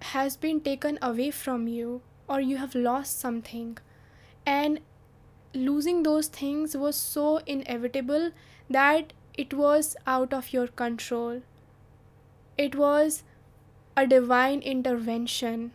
has 0.00 0.36
been 0.36 0.60
taken 0.60 0.98
away 1.00 1.30
from 1.30 1.66
you 1.66 2.02
or 2.28 2.40
you 2.40 2.58
have 2.58 2.74
lost 2.74 3.18
something, 3.18 3.78
and 4.44 4.80
losing 5.54 6.02
those 6.02 6.28
things 6.28 6.76
was 6.76 6.96
so 6.96 7.38
inevitable 7.46 8.32
that 8.68 9.12
it 9.34 9.54
was 9.54 9.96
out 10.06 10.34
of 10.34 10.52
your 10.52 10.66
control. 10.66 11.42
It 12.58 12.74
was 12.74 13.22
a 13.98 14.06
divine 14.06 14.60
intervention. 14.60 15.72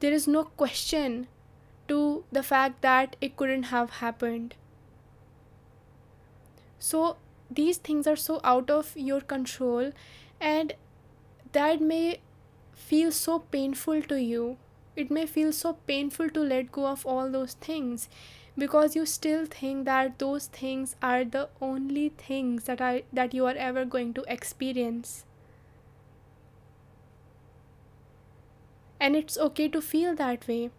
There 0.00 0.12
is 0.12 0.28
no 0.28 0.44
question 0.44 1.26
to 1.88 2.24
the 2.30 2.42
fact 2.42 2.82
that 2.82 3.16
it 3.22 3.36
couldn't 3.38 3.68
have 3.74 3.90
happened. 4.00 4.54
So, 6.78 7.16
these 7.50 7.78
things 7.78 8.06
are 8.06 8.16
so 8.24 8.40
out 8.44 8.70
of 8.70 8.90
your 8.94 9.22
control, 9.22 9.92
and 10.38 10.74
that 11.52 11.80
may 11.80 12.20
feel 12.74 13.10
so 13.10 13.38
painful 13.38 14.02
to 14.02 14.20
you. 14.20 14.58
It 14.96 15.10
may 15.10 15.24
feel 15.24 15.50
so 15.50 15.72
painful 15.92 16.28
to 16.30 16.40
let 16.40 16.72
go 16.72 16.86
of 16.88 17.06
all 17.06 17.30
those 17.30 17.54
things 17.54 18.10
because 18.58 18.94
you 18.94 19.06
still 19.06 19.46
think 19.46 19.86
that 19.86 20.18
those 20.18 20.48
things 20.48 20.94
are 21.00 21.24
the 21.24 21.48
only 21.62 22.10
things 22.26 22.64
that 22.64 22.82
are 22.82 23.00
that 23.20 23.32
you 23.32 23.46
are 23.46 23.56
ever 23.70 23.86
going 23.96 24.12
to 24.20 24.26
experience 24.36 25.24
and 29.00 29.16
it's 29.16 29.38
okay 29.38 29.68
to 29.68 29.80
feel 29.80 30.14
that 30.14 30.46
way. 30.48 30.70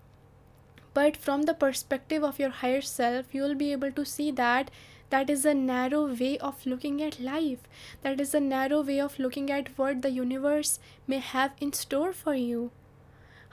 But 0.94 1.16
from 1.16 1.44
the 1.44 1.54
perspective 1.54 2.24
of 2.24 2.40
your 2.40 2.50
higher 2.50 2.82
self 2.82 3.34
you 3.34 3.44
will 3.44 3.56
be 3.56 3.72
able 3.72 3.92
to 3.92 4.06
see 4.06 4.32
that 4.32 4.72
that 5.10 5.30
is 5.30 5.46
a 5.46 5.54
narrow 5.54 6.14
way 6.14 6.38
of 6.40 6.66
looking 6.66 7.02
at 7.02 7.20
life. 7.20 7.60
That 8.02 8.20
is 8.20 8.34
a 8.34 8.40
narrow 8.40 8.82
way 8.82 9.00
of 9.00 9.18
looking 9.20 9.50
at 9.50 9.78
what 9.78 10.02
the 10.02 10.10
universe 10.10 10.80
may 11.08 11.20
have 11.20 11.54
in 11.62 11.72
store 11.72 12.12
for 12.12 12.36
you. 12.36 12.72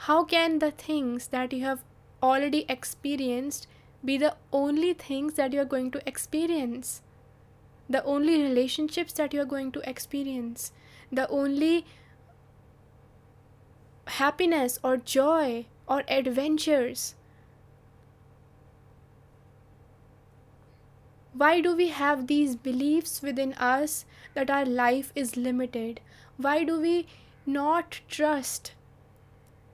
How 0.08 0.24
can 0.24 0.58
the 0.58 0.72
things 0.72 1.28
that 1.28 1.52
you 1.52 1.64
have 1.64 1.84
already 2.22 2.64
experienced 2.68 3.68
be 4.04 4.16
the 4.18 4.34
only 4.52 4.92
things 4.94 5.34
that 5.34 5.52
you 5.52 5.60
are 5.60 5.72
going 5.76 5.90
to 5.92 6.08
experience? 6.08 7.02
The 7.88 8.02
only 8.04 8.42
relationships 8.42 9.12
that 9.12 9.32
you 9.32 9.42
are 9.42 9.52
going 9.54 9.70
to 9.72 9.88
experience? 9.88 10.72
The 11.12 11.28
only 11.28 11.86
happiness 14.06 14.78
or 14.82 14.96
joy 14.96 15.66
or 15.86 16.02
adventures. 16.08 17.14
Why 21.32 21.60
do 21.60 21.74
we 21.74 21.88
have 21.88 22.26
these 22.28 22.54
beliefs 22.54 23.20
within 23.20 23.54
us 23.54 24.04
that 24.34 24.50
our 24.50 24.64
life 24.64 25.12
is 25.16 25.36
limited? 25.36 26.00
Why 26.36 26.62
do 26.62 26.80
we 26.80 27.06
not 27.44 28.00
trust 28.08 28.72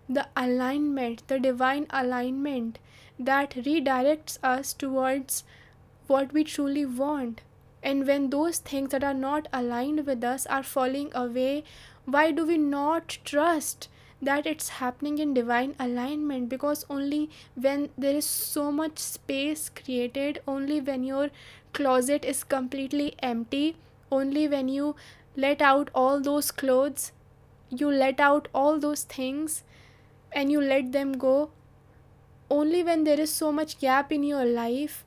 the 0.08 0.26
alignment, 0.34 1.22
the 1.28 1.38
divine 1.38 1.86
alignment 1.90 2.78
that 3.18 3.50
redirects 3.50 4.38
us 4.42 4.72
towards 4.72 5.44
what 6.06 6.32
we 6.32 6.44
truly 6.44 6.86
want? 6.86 7.42
And 7.82 8.06
when 8.06 8.30
those 8.30 8.58
things 8.58 8.90
that 8.90 9.04
are 9.04 9.14
not 9.14 9.46
aligned 9.52 10.06
with 10.06 10.24
us 10.24 10.46
are 10.46 10.62
falling 10.62 11.10
away, 11.14 11.64
why 12.06 12.30
do 12.30 12.46
we 12.46 12.56
not 12.56 13.18
trust 13.24 13.88
that 14.22 14.46
it's 14.46 14.68
happening 14.80 15.18
in 15.18 15.33
divine 15.35 15.74
alignment 15.78 16.48
because 16.48 16.85
only 16.90 17.30
when 17.54 17.88
there 17.96 18.14
is 18.14 18.24
so 18.24 18.70
much 18.70 18.98
space 18.98 19.68
created 19.68 20.40
only 20.46 20.80
when 20.80 21.04
your 21.04 21.30
closet 21.72 22.24
is 22.24 22.42
completely 22.44 23.14
empty 23.22 23.76
only 24.11 24.46
when 24.48 24.68
you 24.68 24.94
let 25.37 25.62
out 25.62 25.90
all 25.94 26.20
those 26.20 26.50
clothes 26.50 27.12
you 27.70 27.90
let 27.90 28.20
out 28.20 28.48
all 28.54 28.78
those 28.78 29.04
things 29.04 29.62
and 30.33 30.52
you 30.52 30.61
let 30.61 30.92
them 30.92 31.12
go 31.12 31.50
only 32.50 32.83
when 32.83 33.04
there 33.04 33.20
is 33.20 33.30
so 33.30 33.52
much 33.52 33.78
gap 33.78 34.12
in 34.12 34.22
your 34.22 34.44
life 34.44 35.04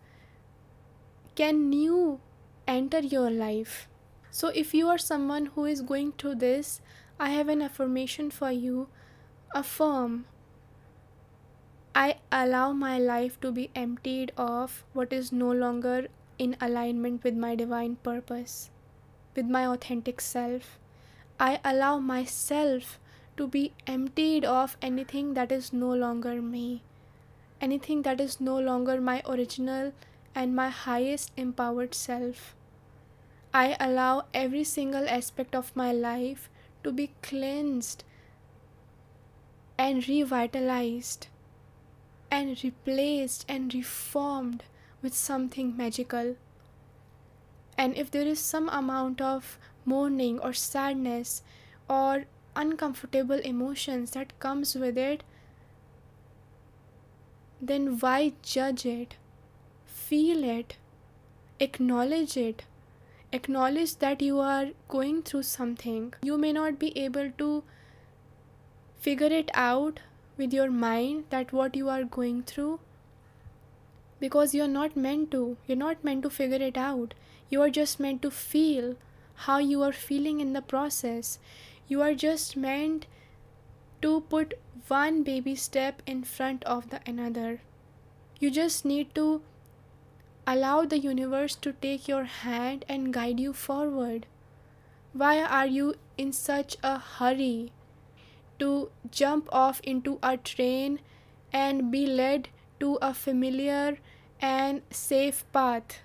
can 1.36 1.73
you 1.73 2.19
enter 2.67 2.99
your 2.99 3.30
life. 3.30 3.88
So 4.32 4.47
if 4.49 4.73
you 4.73 4.88
are 4.88 4.97
someone 4.97 5.47
who 5.47 5.65
is 5.65 5.82
going 5.82 6.13
through 6.13 6.36
this 6.36 6.82
i 7.19 7.30
have 7.30 7.49
an 7.54 7.62
affirmation 7.62 8.32
for 8.32 8.52
you 8.52 8.88
affirm 9.54 10.26
I 11.96 12.16
allow 12.32 12.74
my 12.74 12.98
life 12.98 13.39
to 13.42 13.52
be 13.52 13.70
emptied 13.76 14.32
of 14.36 14.84
what 14.94 15.13
is 15.13 15.32
no 15.32 15.52
longer 15.52 16.08
in 16.39 16.58
alignment 16.60 17.24
with 17.24 17.36
my 17.36 17.54
divine 17.54 17.98
purpose, 17.98 18.72
with 19.36 19.46
my 19.46 19.68
authentic 19.68 20.20
self. 20.20 20.80
I 21.39 21.60
allow 21.63 22.00
myself 22.00 23.00
to 23.38 23.48
be 23.48 23.74
emptied 23.86 24.44
of 24.44 24.76
anything 24.82 25.36
that 25.36 25.52
is 25.52 25.72
no 25.72 25.94
longer 25.94 26.42
me, 26.42 26.82
anything 27.62 28.02
that 28.02 28.20
is 28.20 28.42
no 28.42 28.60
longer 28.60 29.00
my 29.00 29.22
original 29.28 29.94
and 30.34 30.56
my 30.56 30.70
highest 30.70 31.32
empowered 31.38 31.94
self. 31.94 32.56
I 33.54 33.78
allow 33.80 34.26
every 34.34 34.63
single 34.63 35.08
aspect 35.08 35.54
of 35.54 35.76
my 35.76 35.92
life 35.92 36.50
to 36.84 36.92
be 36.92 37.12
cleansed 37.22 38.04
and 39.77 40.07
revitalized 40.07 41.27
and 42.31 42.63
replaced 42.63 43.45
and 43.47 43.73
reformed 43.73 44.63
with 45.01 45.13
something 45.13 45.75
magical. 45.75 46.36
And 47.77 47.95
if 47.97 48.12
there 48.12 48.27
is 48.27 48.39
some 48.39 48.69
amount 48.69 49.21
of 49.21 49.57
mourning 49.86 50.39
or 50.39 50.53
sadness 50.53 51.43
or 51.89 52.25
uncomfortable 52.55 53.39
emotions 53.39 54.12
that 54.12 54.39
comes 54.39 54.75
with 54.75 54.97
it 54.97 55.23
then 57.65 57.97
why 57.99 58.33
judge 58.41 58.86
it? 58.86 59.15
Feel 59.86 60.43
it. 60.43 60.75
Acknowledge 61.62 62.36
it. 62.36 62.63
Acknowledge 63.31 63.95
that 63.99 64.21
you 64.21 64.39
are 64.39 64.67
going 64.89 65.21
through 65.23 65.43
something. 65.43 66.13
You 66.21 66.38
may 66.38 66.51
not 66.51 66.77
be 66.77 66.97
able 66.97 67.31
to 67.38 67.63
figure 69.04 69.34
it 69.42 69.50
out 69.54 70.00
with 70.38 70.54
your 70.54 70.72
mind 70.72 71.24
that 71.30 71.52
what 71.52 71.76
you 71.76 71.89
are 71.89 72.04
going 72.18 72.42
through 72.44 72.80
because 74.20 74.54
you're 74.56 74.74
not 74.74 74.96
meant 75.06 75.32
to 75.32 75.42
you're 75.68 75.84
not 75.84 76.04
meant 76.10 76.24
to 76.24 76.30
figure 76.30 76.62
it 76.68 76.78
out. 76.78 77.13
You 77.50 77.62
are 77.62 77.74
just 77.78 78.00
meant 78.00 78.22
to 78.22 78.32
feel 78.32 78.96
how 79.48 79.58
you 79.58 79.84
are 79.84 79.92
feeling 79.92 80.39
in 80.39 80.54
the 80.54 80.62
process. 80.62 81.39
You 81.88 82.02
are 82.02 82.13
just 82.13 82.56
meant 82.56 83.06
to 84.02 84.22
put 84.30 84.54
one 84.88 85.22
baby 85.24 85.56
step 85.56 86.02
in 86.06 86.24
front 86.24 86.63
of 86.63 86.89
the 86.89 87.02
another. 87.06 87.62
You 88.39 88.52
just 88.52 88.86
need 88.86 89.13
to 89.16 89.42
allow 90.48 90.86
the 90.86 91.00
universe 91.00 91.56
to 91.68 91.74
take 91.74 92.08
your 92.08 92.24
hand 92.24 92.86
and 92.88 93.13
guide 93.13 93.39
you 93.39 93.54
forward. 93.54 94.26
Why 95.12 95.42
are 95.44 95.68
you 95.68 95.96
in 96.18 96.32
such 96.32 96.78
a 96.82 96.98
hurry 96.98 97.72
to 98.63 98.71
jump 99.12 99.49
off 99.52 99.82
into 99.93 100.17
a 100.32 100.38
train 100.38 100.99
and 101.52 101.91
be 101.91 102.06
led 102.06 102.49
to 102.80 102.97
a 103.02 103.13
familiar 103.13 103.97
and 104.41 104.82
safe 104.89 105.43
path. 105.52 105.99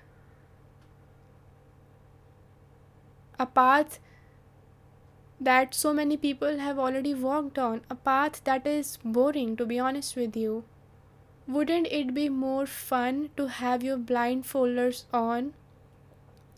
A 3.38 3.47
path 3.47 4.01
that 5.40 5.75
so 5.75 5.92
many 5.92 6.16
people 6.16 6.59
have 6.59 6.79
already 6.79 7.14
walked 7.14 7.59
on, 7.59 7.81
a 7.88 7.94
path 7.94 8.42
that 8.44 8.66
is 8.66 8.99
boring, 9.05 9.57
to 9.57 9.64
be 9.64 9.79
honest 9.79 10.16
with 10.16 10.37
you. 10.37 10.64
Wouldn't 11.47 11.87
it 11.87 12.12
be 12.12 12.29
more 12.29 12.66
fun 12.66 13.31
to 13.37 13.47
have 13.47 13.85
your 13.85 13.97
blindfolders 13.97 15.05
on 15.12 15.55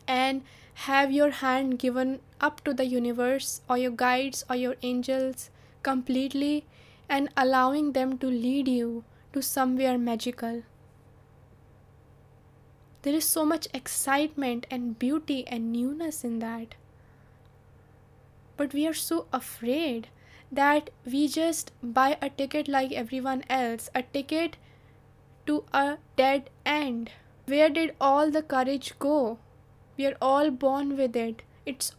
and 0.08 0.42
have 0.86 1.12
your 1.12 1.30
hand 1.30 1.78
given 1.78 2.20
up 2.40 2.64
to 2.64 2.72
the 2.74 2.86
universe 2.86 3.60
or 3.68 3.76
your 3.78 3.90
guides 3.90 4.44
or 4.48 4.56
your 4.56 4.76
angels 4.82 5.50
completely 5.82 6.66
and 7.08 7.28
allowing 7.36 7.92
them 7.92 8.18
to 8.18 8.26
lead 8.26 8.68
you 8.68 9.04
to 9.32 9.42
somewhere 9.42 9.98
magical. 9.98 10.62
There 13.02 13.14
is 13.14 13.24
so 13.24 13.44
much 13.46 13.66
excitement 13.72 14.66
and 14.70 14.98
beauty 14.98 15.46
and 15.46 15.72
newness 15.72 16.22
in 16.22 16.38
that. 16.40 16.74
But 18.56 18.74
we 18.74 18.86
are 18.86 18.94
so 18.94 19.26
afraid 19.32 20.08
that 20.52 20.90
we 21.04 21.28
just 21.28 21.72
buy 21.82 22.18
a 22.20 22.28
ticket 22.28 22.68
like 22.68 22.92
everyone 22.92 23.42
else, 23.48 23.88
a 23.94 24.02
ticket 24.02 24.56
to 25.46 25.64
a 25.72 25.96
dead 26.16 26.50
end. 26.66 27.10
Where 27.46 27.70
did 27.70 27.94
all 28.00 28.30
the 28.30 28.42
courage 28.42 28.92
go? 28.98 29.38
We 29.96 30.06
are 30.06 30.16
all 30.20 30.50
born 30.50 30.96
with 30.96 31.16
it. 31.16 31.42
It's 31.64 31.92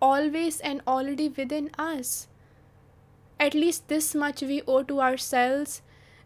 always 0.00 0.60
and 0.60 0.82
already 0.86 1.28
within 1.28 1.70
us 1.76 2.28
at 3.40 3.54
least 3.54 3.88
this 3.88 4.14
much 4.14 4.42
we 4.42 4.62
owe 4.66 4.82
to 4.82 5.00
ourselves 5.00 5.82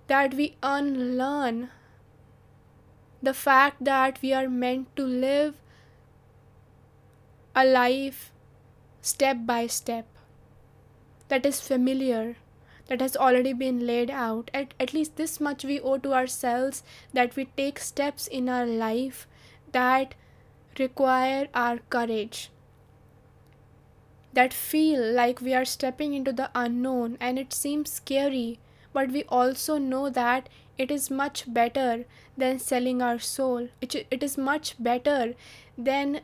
that 0.06 0.34
we 0.34 0.56
unlearn 0.62 1.70
the 3.22 3.34
fact 3.34 3.84
that 3.84 4.20
we 4.22 4.32
are 4.32 4.48
meant 4.48 4.94
to 4.96 5.04
live 5.04 5.56
a 7.54 7.64
life 7.64 8.32
step 9.00 9.38
by 9.44 9.66
step 9.66 10.06
that 11.28 11.46
is 11.46 11.60
familiar 11.60 12.36
that 12.88 13.00
has 13.00 13.16
already 13.16 13.52
been 13.52 13.86
laid 13.86 14.10
out. 14.10 14.50
At, 14.52 14.74
at 14.78 14.92
least 14.92 15.16
this 15.16 15.40
much 15.40 15.64
we 15.64 15.80
owe 15.80 15.98
to 15.98 16.12
ourselves 16.12 16.82
that 17.12 17.36
we 17.36 17.46
take 17.56 17.78
steps 17.78 18.26
in 18.26 18.48
our 18.48 18.66
life 18.66 19.26
that 19.72 20.14
require 20.78 21.48
our 21.54 21.78
courage 21.90 22.50
that 24.32 24.54
feel 24.54 25.12
like 25.12 25.40
we 25.40 25.54
are 25.54 25.64
stepping 25.64 26.14
into 26.14 26.32
the 26.32 26.50
unknown 26.54 27.18
and 27.20 27.38
it 27.38 27.52
seems 27.52 27.92
scary, 27.92 28.58
but 28.92 29.10
we 29.10 29.24
also 29.24 29.78
know 29.78 30.08
that 30.08 30.48
it 30.78 30.90
is 30.90 31.10
much 31.10 31.52
better 31.52 32.04
than 32.36 32.58
selling 32.58 33.02
our 33.02 33.18
soul. 33.18 33.68
It, 33.80 33.94
it 34.10 34.22
is 34.22 34.38
much 34.38 34.74
better 34.82 35.34
than 35.76 36.20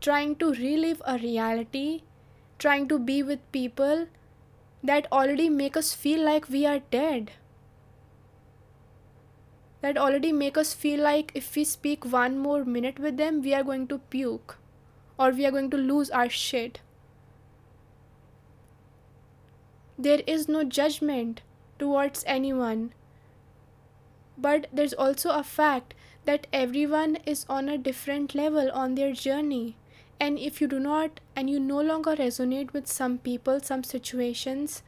trying 0.00 0.36
to 0.36 0.52
relive 0.52 1.02
a 1.06 1.18
reality, 1.18 2.02
trying 2.58 2.88
to 2.88 2.98
be 2.98 3.22
with 3.22 3.52
people 3.52 4.06
that 4.82 5.06
already 5.12 5.48
make 5.48 5.76
us 5.76 5.92
feel 5.92 6.24
like 6.24 6.48
we 6.48 6.64
are 6.64 6.80
dead. 6.90 7.32
That 9.82 9.98
already 9.98 10.32
make 10.32 10.56
us 10.56 10.72
feel 10.72 11.02
like 11.02 11.32
if 11.34 11.54
we 11.54 11.64
speak 11.64 12.10
one 12.10 12.38
more 12.38 12.64
minute 12.64 12.98
with 12.98 13.18
them, 13.18 13.42
we 13.42 13.52
are 13.52 13.62
going 13.62 13.86
to 13.88 13.98
puke 13.98 14.56
or 15.18 15.30
we 15.30 15.44
are 15.44 15.50
going 15.50 15.70
to 15.70 15.76
lose 15.76 16.10
our 16.10 16.28
shit 16.28 16.80
there 19.98 20.22
is 20.26 20.48
no 20.48 20.64
judgment 20.64 21.42
towards 21.78 22.24
anyone. 22.26 22.92
But 24.38 24.66
there's 24.72 24.92
also 24.92 25.30
a 25.30 25.42
fact 25.42 25.94
that 26.24 26.46
everyone 26.52 27.16
is 27.24 27.46
on 27.48 27.68
a 27.68 27.78
different 27.78 28.34
level 28.34 28.70
on 28.72 28.94
their 28.94 29.12
journey. 29.12 29.76
And 30.18 30.38
if 30.38 30.60
you 30.60 30.66
do 30.66 30.78
not, 30.78 31.20
and 31.34 31.48
you 31.48 31.60
no 31.60 31.80
longer 31.80 32.16
resonate 32.16 32.72
with 32.72 32.86
some 32.86 33.18
people, 33.18 33.60
some 33.60 33.84
situations, 33.84 34.82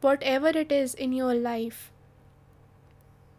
whatever 0.00 0.48
it 0.48 0.70
is 0.70 0.94
in 0.94 1.12
your 1.12 1.34
life 1.34 1.90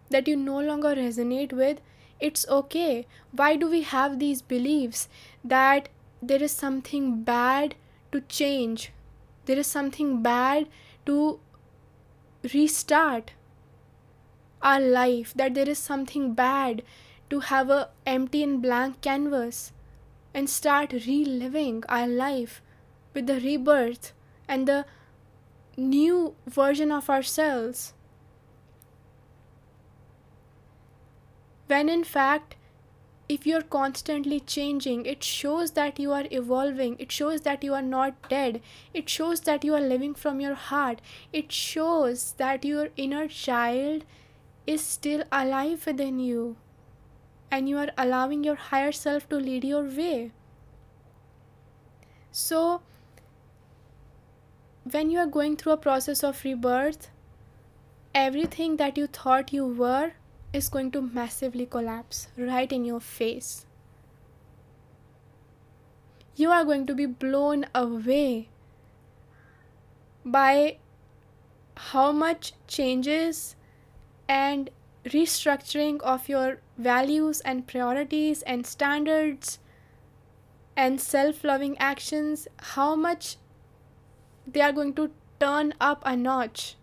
that 0.10 0.28
you 0.28 0.36
no 0.36 0.60
longer 0.60 0.96
resonate 0.96 1.54
with, 1.54 1.80
it's 2.20 2.48
okay. 2.50 3.06
Why 3.32 3.56
do 3.56 3.70
we 3.70 3.84
have 3.84 4.20
these 4.20 4.42
beliefs 4.42 5.08
that 5.44 5.90
there 6.22 6.42
is 6.42 6.52
something 6.52 7.24
bad 7.24 7.76
to 8.12 8.22
change, 8.22 8.92
there 9.50 9.58
is 9.58 9.66
something 9.66 10.22
bad 10.22 10.68
to 11.08 11.40
restart 12.54 13.32
our 14.62 14.80
life 14.80 15.34
that 15.36 15.56
there 15.56 15.68
is 15.68 15.80
something 15.80 16.34
bad 16.36 16.84
to 17.32 17.40
have 17.52 17.72
a 17.72 17.90
empty 18.06 18.44
and 18.44 18.62
blank 18.62 19.02
canvas 19.02 19.72
and 20.36 20.52
start 20.56 20.94
reliving 21.08 21.84
our 21.90 22.08
life 22.08 22.62
with 23.16 23.26
the 23.26 23.40
rebirth 23.40 24.14
and 24.48 24.68
the 24.68 24.86
new 25.78 26.36
version 26.46 26.92
of 26.92 27.10
ourselves. 27.10 27.94
When 31.66 31.90
in 31.90 32.04
fact 32.04 32.56
if 33.30 33.46
you're 33.46 33.62
constantly 33.62 34.40
changing, 34.40 35.06
it 35.06 35.24
shows 35.24 35.72
that 35.72 36.00
you 36.00 36.12
are 36.12 36.26
evolving. 36.32 36.96
It 36.98 37.12
shows 37.12 37.42
that 37.42 37.64
you 37.64 37.76
are 37.76 37.84
not 37.84 38.28
dead. 38.28 38.60
It 38.92 39.08
shows 39.08 39.42
that 39.42 39.64
you 39.64 39.76
are 39.76 39.82
living 39.82 40.16
from 40.16 40.42
your 40.42 40.56
heart. 40.56 41.00
It 41.32 41.52
shows 41.52 42.34
that 42.38 42.66
your 42.66 42.90
inner 42.98 43.28
child 43.28 44.04
is 44.66 44.82
still 44.82 45.24
alive 45.32 45.86
within 45.86 46.20
you. 46.20 46.58
And 47.52 47.70
you 47.70 47.78
are 47.78 47.92
allowing 47.98 48.44
your 48.44 48.56
higher 48.56 48.92
self 48.92 49.30
to 49.30 49.36
lead 49.36 49.64
your 49.64 49.84
way. 49.84 50.32
So, 52.32 52.82
when 54.92 55.12
you 55.12 55.20
are 55.20 55.28
going 55.28 55.56
through 55.56 55.74
a 55.74 55.78
process 55.78 56.24
of 56.24 56.44
rebirth, 56.44 57.10
everything 58.16 58.78
that 58.78 58.98
you 58.98 59.06
thought 59.06 59.54
you 59.54 59.68
were 59.68 60.14
is 60.52 60.70
going 60.70 60.92
to 60.92 61.02
massively 61.02 61.66
collapse 61.66 62.28
right 62.38 62.72
in 62.72 62.86
your 62.86 63.00
face. 63.00 63.66
You 66.36 66.52
are 66.52 66.64
going 66.64 66.86
to 66.88 66.96
be 66.96 67.06
blown 67.06 67.66
away 67.76 68.50
by 70.26 70.78
how 71.76 72.12
much 72.12 72.54
changes 72.68 73.56
and 74.28 74.70
restructuring 75.06 76.02
of 76.02 76.30
your 76.30 76.60
values 76.78 77.42
and 77.42 77.68
priorities 77.68 78.42
and 78.44 78.66
standards 78.66 79.60
and 80.76 81.00
self 81.02 81.44
loving 81.44 81.78
actions, 81.78 82.48
how 82.76 82.96
much 82.96 83.38
they 84.48 84.62
are 84.62 84.72
going 84.72 84.94
to 84.94 85.12
turn 85.40 85.74
up 85.80 86.02
a 86.06 86.16
notch 86.16 86.76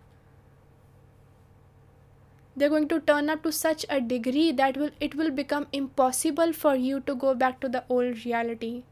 they're 2.57 2.71
going 2.71 2.89
to 2.89 3.01
turn 3.01 3.29
up 3.29 3.43
to 3.43 3.53
such 3.53 3.85
a 3.91 4.01
degree 4.01 4.51
that 4.53 4.77
will 4.77 4.91
it 4.99 5.15
will 5.15 5.31
become 5.31 5.67
impossible 5.73 6.53
for 6.53 6.75
you 6.75 7.01
to 7.01 7.15
go 7.15 7.35
back 7.35 7.61
to 7.61 7.69
the 7.69 7.85
old 7.89 8.25
reality. 8.25 8.83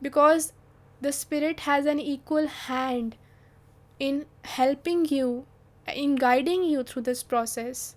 Because 0.00 0.52
the 1.00 1.12
spirit 1.12 1.60
has 1.60 1.86
an 1.86 1.98
equal 1.98 2.46
hand 2.46 3.16
in 3.98 4.26
helping 4.44 5.04
you 5.06 5.46
in 5.94 6.14
guiding 6.16 6.62
you 6.64 6.82
through 6.82 7.02
this 7.02 7.22
process. 7.22 7.96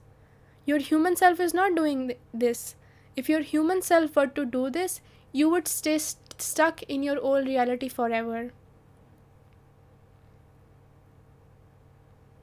Your 0.66 0.80
human 0.80 1.16
self 1.16 1.40
is 1.40 1.54
not 1.54 1.76
doing 1.76 2.14
this. 2.34 2.76
If 3.16 3.30
your 3.30 3.42
human 3.42 3.82
self 3.82 4.16
were 4.16 4.28
to 4.28 4.46
do 4.46 4.70
this, 4.70 5.02
you 5.32 5.50
would 5.50 5.68
stay 5.68 5.98
st- 5.98 6.42
stuck 6.42 6.84
in 6.84 7.04
your 7.04 7.20
old 7.20 7.46
reality 7.46 7.90
forever. 7.90 8.52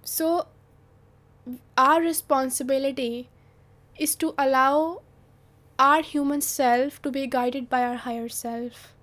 So, 0.02 0.46
our 1.76 2.00
responsibility 2.00 3.28
is 3.98 4.14
to 4.16 4.34
allow 4.38 5.02
our 5.78 6.02
human 6.02 6.40
self 6.40 7.00
to 7.02 7.10
be 7.10 7.26
guided 7.26 7.68
by 7.68 7.82
our 7.82 7.96
higher 7.96 8.28
self. 8.28 8.94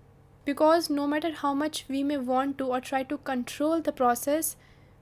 Because 0.45 0.89
no 0.89 1.07
matter 1.07 1.31
how 1.31 1.53
much 1.53 1.85
we 1.89 2.03
may 2.03 2.17
want 2.17 2.57
to 2.59 2.65
or 2.67 2.79
try 2.79 3.03
to 3.03 3.17
control 3.17 3.81
the 3.81 3.91
process, 3.91 4.55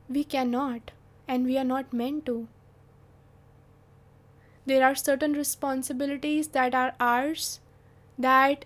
we 0.10 0.24
cannot 0.24 0.92
and 1.28 1.46
we 1.46 1.58
are 1.58 1.64
not 1.64 1.94
meant 1.94 2.26
to. 2.26 2.48
There 4.66 4.84
are 4.84 4.96
certain 4.96 5.34
responsibilities 5.34 6.48
that 6.50 6.74
are 6.74 6.94
ours 7.00 7.60
that 8.18 8.66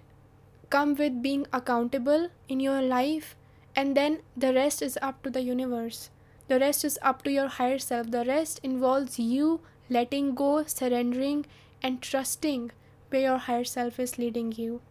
come 0.70 0.96
with 0.96 1.22
being 1.22 1.48
accountable 1.52 2.30
in 2.48 2.60
your 2.60 2.82
life, 2.82 3.36
and 3.76 3.98
then 3.98 4.20
the 4.38 4.54
rest 4.54 4.82
is 4.82 4.98
up 5.02 5.24
to 5.24 5.30
the 5.30 5.42
universe. 5.42 6.10
The 6.50 6.60
rest 6.60 6.84
is 6.84 6.98
up 7.04 7.22
to 7.24 7.32
your 7.32 7.48
higher 7.48 7.78
self. 7.78 8.10
The 8.10 8.26
rest 8.26 8.60
involves 8.64 9.20
you 9.20 9.62
letting 9.88 10.34
go, 10.34 10.64
surrendering, 10.66 11.46
and 11.82 12.02
trusting 12.02 12.72
where 13.10 13.22
your 13.22 13.38
higher 13.38 13.64
self 13.64 14.00
is 14.00 14.18
leading 14.18 14.52
you. 14.52 14.82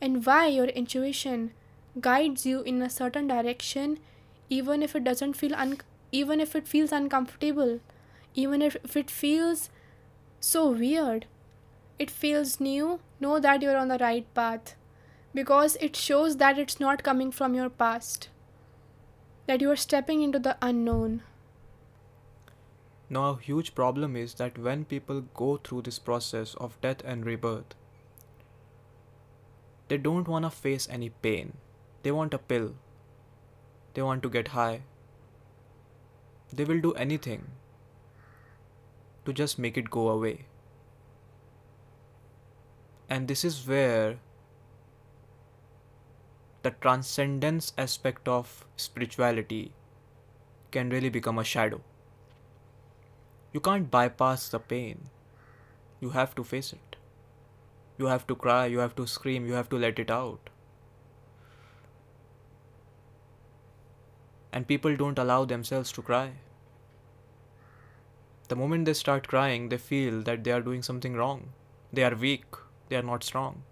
And 0.00 0.24
why 0.24 0.46
your 0.46 0.66
intuition 0.66 1.52
guides 2.00 2.46
you 2.46 2.62
in 2.62 2.80
a 2.80 2.88
certain 2.88 3.26
direction 3.26 3.98
even 4.48 4.82
if 4.82 4.94
it 4.94 5.02
doesn't 5.02 5.34
feel 5.34 5.54
un- 5.54 5.80
even 6.12 6.40
if 6.40 6.54
it 6.54 6.68
feels 6.68 6.92
uncomfortable 6.92 7.80
even 8.34 8.62
if, 8.62 8.76
if 8.84 8.96
it 8.96 9.10
feels 9.10 9.68
so 10.38 10.70
weird 10.70 11.26
it 11.98 12.10
feels 12.10 12.60
new 12.60 13.00
know 13.18 13.40
that 13.40 13.62
you're 13.62 13.76
on 13.76 13.88
the 13.88 13.98
right 13.98 14.32
path 14.34 14.76
because 15.34 15.76
it 15.80 15.96
shows 15.96 16.36
that 16.36 16.58
it's 16.58 16.78
not 16.78 17.02
coming 17.02 17.32
from 17.32 17.54
your 17.54 17.68
past 17.68 18.28
that 19.48 19.60
you 19.60 19.70
are 19.70 19.82
stepping 19.86 20.22
into 20.22 20.38
the 20.38 20.56
unknown 20.62 21.22
Now, 23.10 23.30
a 23.30 23.38
huge 23.38 23.74
problem 23.74 24.16
is 24.16 24.34
that 24.34 24.58
when 24.58 24.84
people 24.84 25.22
go 25.34 25.56
through 25.56 25.82
this 25.82 25.98
process 25.98 26.54
of 26.56 26.78
death 26.82 27.02
and 27.04 27.24
rebirth, 27.24 27.74
they 29.88 29.96
don't 29.96 30.28
want 30.28 30.44
to 30.44 30.50
face 30.50 30.86
any 30.90 31.08
pain. 31.08 31.54
They 32.02 32.12
want 32.12 32.34
a 32.34 32.38
pill. 32.38 32.74
They 33.94 34.02
want 34.02 34.22
to 34.24 34.28
get 34.28 34.48
high. 34.48 34.82
They 36.52 36.64
will 36.64 36.80
do 36.80 36.92
anything 36.92 37.46
to 39.24 39.32
just 39.32 39.58
make 39.58 39.78
it 39.78 39.90
go 39.90 40.08
away. 40.08 40.44
And 43.08 43.26
this 43.26 43.44
is 43.44 43.66
where 43.66 44.18
the 46.62 46.70
transcendence 46.70 47.72
aspect 47.78 48.26
of 48.26 48.64
spirituality 48.76 49.72
can 50.70 50.90
really 50.90 51.08
become 51.08 51.38
a 51.38 51.44
shadow. 51.44 51.80
You 53.52 53.60
can't 53.60 53.90
bypass 53.90 54.48
the 54.48 54.58
pain. 54.58 55.08
You 56.00 56.10
have 56.10 56.34
to 56.34 56.44
face 56.44 56.72
it. 56.72 56.96
You 57.96 58.06
have 58.06 58.26
to 58.26 58.36
cry, 58.36 58.66
you 58.66 58.78
have 58.78 58.94
to 58.96 59.06
scream, 59.06 59.46
you 59.46 59.54
have 59.54 59.68
to 59.70 59.76
let 59.76 59.98
it 59.98 60.10
out. 60.10 60.50
And 64.52 64.66
people 64.66 64.96
don't 64.96 65.18
allow 65.18 65.44
themselves 65.44 65.92
to 65.92 66.02
cry. 66.02 66.32
The 68.48 68.56
moment 68.56 68.86
they 68.86 68.94
start 68.94 69.28
crying, 69.28 69.68
they 69.68 69.78
feel 69.78 70.22
that 70.22 70.44
they 70.44 70.52
are 70.52 70.60
doing 70.60 70.82
something 70.82 71.14
wrong. 71.14 71.48
They 71.92 72.04
are 72.04 72.14
weak, 72.14 72.44
they 72.88 72.96
are 72.96 73.02
not 73.02 73.24
strong. 73.24 73.62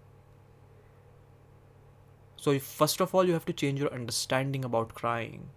So, 2.37 2.57
first 2.59 3.01
of 3.01 3.13
all, 3.13 3.25
you 3.25 3.33
have 3.33 3.45
to 3.45 3.53
change 3.53 3.79
your 3.79 3.93
understanding 3.93 4.63
about 4.63 4.93
crying. 4.93 5.49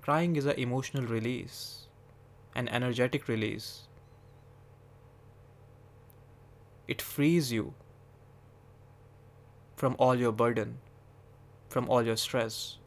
Crying 0.00 0.36
is 0.36 0.46
an 0.46 0.56
emotional 0.56 1.04
release, 1.04 1.88
an 2.54 2.68
energetic 2.68 3.26
release. 3.26 3.88
It 6.86 7.02
frees 7.02 7.50
you 7.50 7.74
from 9.74 9.96
all 9.98 10.14
your 10.14 10.30
burden, 10.30 10.78
from 11.68 11.90
all 11.90 12.04
your 12.04 12.16
stress, 12.16 12.78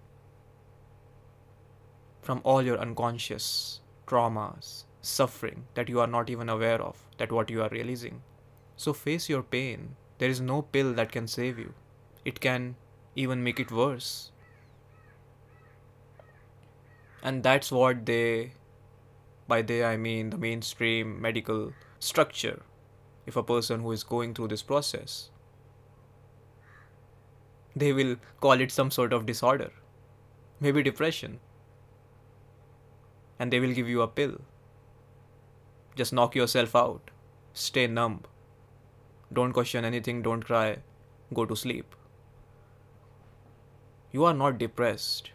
from 2.21 2.39
all 2.45 2.61
your 2.61 2.77
unconscious 2.77 3.81
traumas, 4.07 4.85
suffering 5.01 5.65
that 5.73 5.89
you 5.89 5.99
are 5.99 6.07
not 6.07 6.29
even 6.29 6.47
aware 6.47 6.81
of, 6.81 7.08
that 7.19 7.31
what 7.31 7.49
you 7.51 7.61
are 7.61 7.69
releasing. 7.69 8.21
So 8.75 8.93
face 8.93 9.29
your 9.29 9.43
pain. 9.43 9.95
There 10.17 10.29
is 10.29 10.41
no 10.41 10.61
pill 10.63 10.93
that 10.93 11.11
can 11.11 11.27
save 11.27 11.59
you. 11.59 11.73
It 12.25 12.39
can 12.39 12.75
even 13.15 13.43
make 13.43 13.59
it 13.59 13.71
worse. 13.71 14.31
And 17.21 17.43
that's 17.43 17.71
what 17.71 18.05
they, 18.05 18.53
by 19.47 19.61
they 19.61 19.83
I 19.83 19.97
mean 19.97 20.29
the 20.29 20.37
mainstream 20.37 21.21
medical 21.21 21.73
structure, 21.99 22.61
if 23.25 23.35
a 23.35 23.43
person 23.43 23.81
who 23.81 23.91
is 23.91 24.03
going 24.03 24.33
through 24.33 24.47
this 24.47 24.63
process, 24.63 25.29
they 27.75 27.91
will 27.93 28.15
call 28.41 28.53
it 28.53 28.71
some 28.71 28.91
sort 28.91 29.13
of 29.13 29.25
disorder, 29.25 29.71
maybe 30.59 30.81
depression, 30.81 31.39
and 33.37 33.51
they 33.51 33.59
will 33.59 33.73
give 33.73 33.87
you 33.87 34.01
a 34.01 34.07
pill. 34.07 34.39
Just 35.99 36.13
knock 36.19 36.35
yourself 36.41 36.75
out, 36.81 37.11
stay 37.53 37.87
numb, 37.87 38.21
don't 39.39 39.57
question 39.59 39.85
anything, 39.89 40.21
don't 40.27 40.45
cry, 40.51 40.77
go 41.33 41.45
to 41.45 41.55
sleep. 41.55 41.95
You 44.11 44.23
are 44.25 44.33
not 44.33 44.57
depressed, 44.57 45.31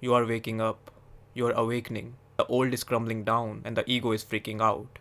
you 0.00 0.14
are 0.14 0.26
waking 0.32 0.60
up 0.60 0.90
you're 1.34 1.50
awakening. 1.50 2.14
The 2.36 2.46
old 2.46 2.72
is 2.72 2.84
crumbling 2.84 3.24
down 3.24 3.62
and 3.64 3.76
the 3.76 3.84
ego 3.90 4.12
is 4.12 4.24
freaking 4.24 4.62
out. 4.62 5.00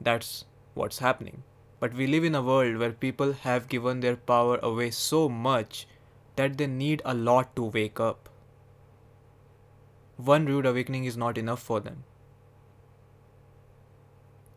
That's 0.00 0.44
what's 0.74 1.00
happening. 1.00 1.42
But 1.80 1.94
we 1.94 2.06
live 2.06 2.24
in 2.24 2.34
a 2.34 2.42
world 2.42 2.76
where 2.76 2.92
people 2.92 3.32
have 3.32 3.68
given 3.68 4.00
their 4.00 4.16
power 4.16 4.58
away 4.62 4.90
so 4.90 5.28
much 5.28 5.86
that 6.36 6.56
they 6.56 6.68
need 6.68 7.02
a 7.04 7.14
lot 7.14 7.54
to 7.56 7.64
wake 7.64 8.00
up. 8.00 8.28
One 10.16 10.46
rude 10.46 10.66
awakening 10.66 11.04
is 11.04 11.16
not 11.16 11.36
enough 11.36 11.60
for 11.60 11.80
them. 11.80 12.04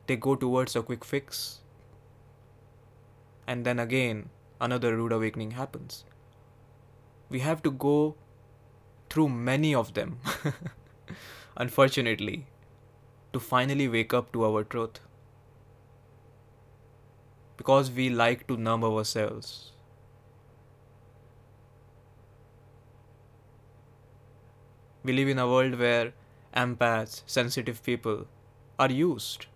They 0.08 0.16
go 0.16 0.36
towards 0.36 0.76
a 0.76 0.82
quick 0.82 1.06
fix. 1.06 1.60
And 3.46 3.66
then 3.66 3.80
again, 3.80 4.30
another 4.60 4.96
rude 4.96 5.12
awakening 5.12 5.52
happens. 5.52 6.04
We 7.30 7.40
have 7.40 7.62
to 7.64 7.72
go 7.72 8.16
through 9.10 9.30
many 9.30 9.76
of 9.76 9.94
them. 9.94 10.20
unfortunately, 11.58 12.46
to 13.34 13.40
finally 13.40 13.88
wake 13.88 14.14
up 14.14 14.32
to 14.34 14.46
our 14.46 14.64
truth. 14.64 15.00
Because 17.58 17.90
we 17.92 18.10
like 18.10 18.48
to 18.48 18.56
numb 18.56 18.84
ourselves. 18.84 19.72
We 25.04 25.14
live 25.14 25.30
in 25.30 25.40
a 25.40 25.48
world 25.48 25.80
where 25.80 26.14
empaths, 26.56 27.24
sensitive 27.26 27.82
people, 27.82 28.28
are 28.78 28.92
used, 28.92 29.48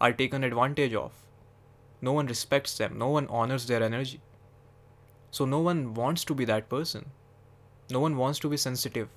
are 0.00 0.12
taken 0.12 0.44
advantage 0.44 0.94
of. 0.94 1.12
No 2.00 2.12
one 2.12 2.26
respects 2.26 2.76
them, 2.78 2.98
no 2.98 3.08
one 3.08 3.26
honors 3.28 3.66
their 3.66 3.82
energy. 3.82 4.20
So, 5.30 5.44
no 5.44 5.60
one 5.60 5.94
wants 5.94 6.24
to 6.24 6.34
be 6.34 6.44
that 6.46 6.68
person. 6.68 7.10
No 7.90 8.00
one 8.00 8.16
wants 8.16 8.38
to 8.40 8.48
be 8.48 8.56
sensitive 8.56 9.08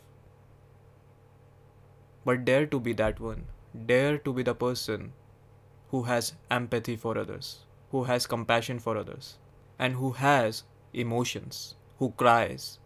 but 2.25 2.45
dare 2.45 2.65
to 2.65 2.79
be 2.79 2.93
that 2.93 3.19
one. 3.19 3.45
Dare 3.85 4.17
to 4.19 4.33
be 4.33 4.43
the 4.43 4.55
person 4.55 5.13
who 5.89 6.03
has 6.03 6.33
empathy 6.49 6.95
for 6.95 7.17
others, 7.17 7.65
who 7.91 8.03
has 8.05 8.27
compassion 8.27 8.79
for 8.79 8.97
others, 8.97 9.37
and 9.77 9.95
who 9.95 10.11
has 10.11 10.63
emotions, 10.93 11.75
who 11.99 12.11
cries, 12.11 12.79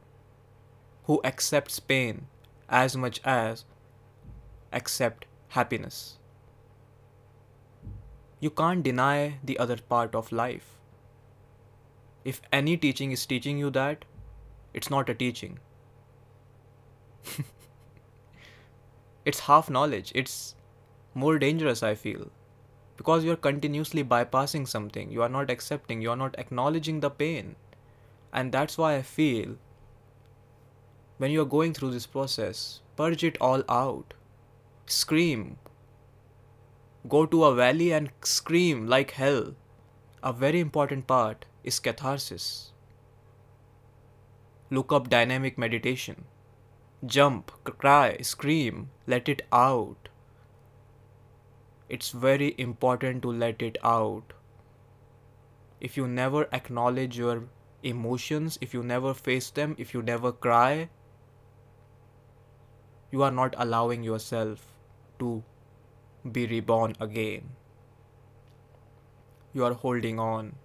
who 1.04 1.22
accepts 1.24 1.80
pain 1.80 2.28
as 2.70 2.98
much 2.98 3.22
as 3.24 3.66
accept 4.74 5.26
happiness. 5.50 6.18
You 8.40 8.50
can't 8.50 8.84
deny 8.84 9.40
the 9.44 9.58
other 9.58 9.78
part 9.78 10.16
of 10.16 10.32
life. 10.32 10.76
If 12.24 12.42
any 12.52 12.78
teaching 12.78 13.12
is 13.12 13.26
teaching 13.26 13.58
you 13.58 13.70
that, 13.72 14.06
it's 14.74 14.90
not 14.90 15.10
a 15.10 15.16
teaching. 15.16 15.60
it's 19.26 19.40
half 19.42 19.70
knowledge. 19.70 20.12
It's 20.14 20.56
more 21.14 21.40
dangerous, 21.40 21.82
I 21.82 21.96
feel. 21.96 22.30
Because 22.96 23.24
you're 23.24 23.36
continuously 23.36 24.04
bypassing 24.04 24.68
something, 24.68 25.12
you 25.12 25.22
are 25.22 25.30
not 25.30 25.50
accepting, 25.50 26.02
you 26.02 26.12
are 26.12 26.16
not 26.16 26.36
acknowledging 26.38 27.00
the 27.00 27.10
pain. 27.10 27.56
And 28.34 28.52
that's 28.52 28.78
why 28.78 28.96
I 28.96 29.02
feel 29.02 29.58
when 31.18 31.32
you're 31.32 31.46
going 31.46 31.74
through 31.74 31.92
this 31.92 32.06
process, 32.06 32.82
purge 32.96 33.24
it 33.24 33.38
all 33.42 33.64
out. 33.68 34.14
Scream. 34.86 35.58
Go 37.08 37.26
to 37.26 37.44
a 37.46 37.56
valley 37.56 37.92
and 37.94 38.12
scream 38.24 38.88
like 38.88 39.12
hell. 39.12 39.56
A 40.24 40.34
very 40.34 40.60
important 40.60 41.08
part 41.08 41.46
is 41.64 41.80
catharsis. 41.80 42.72
Look 44.70 44.92
up 44.92 45.10
dynamic 45.10 45.58
meditation. 45.58 46.26
Jump, 47.06 47.52
cry, 47.64 48.18
scream, 48.22 48.90
let 49.06 49.30
it 49.30 49.44
out. 49.52 50.10
It's 51.88 52.12
very 52.12 52.56
important 52.58 53.22
to 53.22 53.32
let 53.32 53.62
it 53.62 53.78
out. 53.84 54.34
If 55.80 55.96
you 55.96 56.08
never 56.08 56.50
acknowledge 56.52 57.18
your 57.18 57.44
emotions, 57.84 58.58
if 58.60 58.74
you 58.74 58.84
never 58.84 59.14
face 59.14 59.52
them, 59.52 59.76
if 59.78 59.94
you 59.94 60.02
never 60.02 60.32
cry, 60.32 60.90
you 63.12 63.22
are 63.24 63.32
not 63.32 63.54
allowing 63.58 64.04
yourself 64.04 64.66
to 65.20 65.44
be 66.34 66.46
reborn 66.48 66.96
again. 67.00 67.50
You 69.54 69.66
are 69.66 69.74
holding 69.74 70.20
on. 70.20 70.56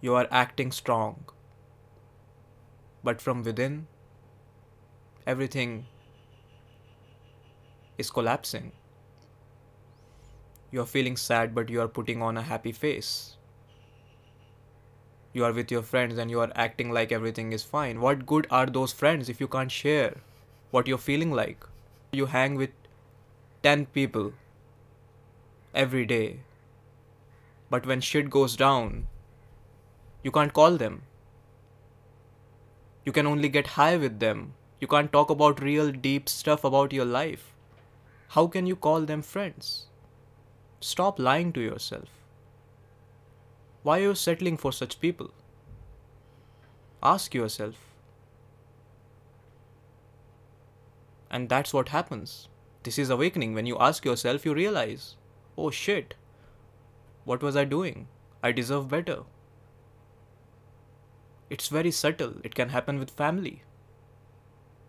You 0.00 0.14
are 0.14 0.28
acting 0.30 0.72
strong. 0.72 1.24
But 3.04 3.20
from 3.20 3.42
within, 3.42 3.86
everything 5.26 5.86
is 7.98 8.10
collapsing. 8.10 8.72
You 10.70 10.80
are 10.82 10.86
feeling 10.86 11.16
sad, 11.16 11.54
but 11.54 11.68
you 11.68 11.80
are 11.80 11.88
putting 11.88 12.22
on 12.22 12.36
a 12.36 12.42
happy 12.42 12.72
face. 12.72 13.36
You 15.32 15.44
are 15.44 15.52
with 15.52 15.70
your 15.70 15.82
friends 15.82 16.18
and 16.18 16.30
you 16.30 16.40
are 16.40 16.52
acting 16.54 16.92
like 16.92 17.12
everything 17.12 17.52
is 17.52 17.62
fine. 17.62 18.00
What 18.00 18.26
good 18.26 18.46
are 18.50 18.66
those 18.66 18.92
friends 18.92 19.28
if 19.28 19.40
you 19.40 19.48
can't 19.48 19.70
share 19.70 20.16
what 20.70 20.86
you're 20.86 20.98
feeling 20.98 21.32
like? 21.32 21.64
You 22.14 22.26
hang 22.26 22.56
with 22.56 22.72
10 23.62 23.86
people 23.86 24.34
every 25.74 26.04
day, 26.04 26.40
but 27.70 27.86
when 27.86 28.02
shit 28.02 28.28
goes 28.28 28.54
down, 28.54 29.06
you 30.22 30.30
can't 30.30 30.52
call 30.52 30.76
them. 30.76 31.04
You 33.06 33.12
can 33.12 33.26
only 33.26 33.48
get 33.48 33.66
high 33.66 33.96
with 33.96 34.18
them. 34.20 34.52
You 34.78 34.88
can't 34.88 35.10
talk 35.10 35.30
about 35.30 35.62
real 35.62 35.90
deep 35.90 36.28
stuff 36.28 36.64
about 36.64 36.92
your 36.92 37.06
life. 37.06 37.54
How 38.28 38.46
can 38.46 38.66
you 38.66 38.76
call 38.76 39.00
them 39.12 39.22
friends? 39.22 39.86
Stop 40.80 41.18
lying 41.18 41.50
to 41.54 41.62
yourself. 41.62 42.10
Why 43.84 44.00
are 44.00 44.02
you 44.02 44.14
settling 44.14 44.58
for 44.58 44.70
such 44.70 45.00
people? 45.00 45.30
Ask 47.02 47.32
yourself. 47.32 47.91
And 51.32 51.48
that's 51.48 51.72
what 51.72 51.88
happens. 51.88 52.48
This 52.82 52.98
is 52.98 53.08
awakening. 53.08 53.54
When 53.54 53.66
you 53.66 53.78
ask 53.78 54.04
yourself, 54.04 54.44
you 54.44 54.54
realize, 54.54 55.16
oh 55.56 55.70
shit, 55.70 56.14
what 57.24 57.42
was 57.42 57.56
I 57.56 57.64
doing? 57.64 58.06
I 58.42 58.52
deserve 58.52 58.88
better. 58.88 59.20
It's 61.48 61.68
very 61.68 61.90
subtle. 61.90 62.34
It 62.44 62.54
can 62.54 62.68
happen 62.68 62.98
with 62.98 63.10
family. 63.10 63.62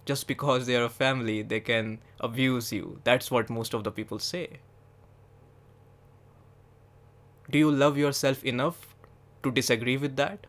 Just 0.05 0.27
because 0.27 0.65
they 0.65 0.75
are 0.75 0.83
a 0.83 0.89
family, 0.89 1.41
they 1.43 1.61
can 1.61 1.99
abuse 2.19 2.73
you. 2.73 2.99
That's 3.05 3.31
what 3.31 3.49
most 3.49 3.73
of 3.73 3.85
the 3.85 3.91
people 3.91 4.19
say. 4.19 4.59
Do 7.49 7.57
you 7.57 7.71
love 7.71 7.97
yourself 7.97 8.43
enough 8.43 8.95
to 9.43 9.51
disagree 9.51 9.95
with 9.95 10.17
that? 10.17 10.47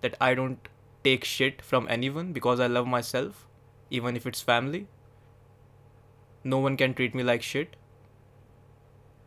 That 0.00 0.16
I 0.20 0.34
don't 0.34 0.68
take 1.02 1.24
shit 1.24 1.62
from 1.62 1.86
anyone 1.88 2.32
because 2.32 2.60
I 2.60 2.66
love 2.66 2.86
myself, 2.86 3.48
even 3.90 4.16
if 4.16 4.26
it's 4.26 4.40
family? 4.40 4.86
No 6.44 6.58
one 6.58 6.76
can 6.76 6.94
treat 6.94 7.14
me 7.14 7.22
like 7.22 7.42
shit? 7.42 7.76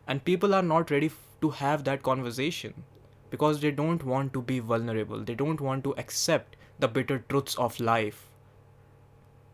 And 0.07 0.23
people 0.23 0.53
are 0.53 0.61
not 0.61 0.91
ready 0.91 1.11
to 1.41 1.49
have 1.49 1.83
that 1.83 2.03
conversation 2.03 2.83
because 3.29 3.59
they 3.59 3.71
don't 3.71 4.03
want 4.03 4.33
to 4.33 4.41
be 4.41 4.59
vulnerable. 4.59 5.19
They 5.19 5.35
don't 5.35 5.59
want 5.59 5.83
to 5.83 5.95
accept 5.97 6.55
the 6.79 6.87
bitter 6.87 7.23
truths 7.27 7.55
of 7.55 7.79
life. 7.79 8.29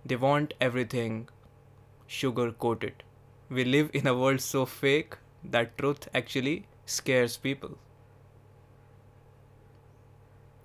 They 0.06 0.18
want 0.18 0.54
everything 0.60 1.30
sugar 2.06 2.52
coated. 2.52 3.04
We 3.50 3.64
live 3.64 3.90
in 3.94 4.08
a 4.08 4.18
world 4.18 4.42
so 4.42 4.66
fake 4.66 5.16
that 5.44 5.78
truth 5.78 6.08
actually 6.14 6.68
scares 6.86 7.38
people. 7.38 7.78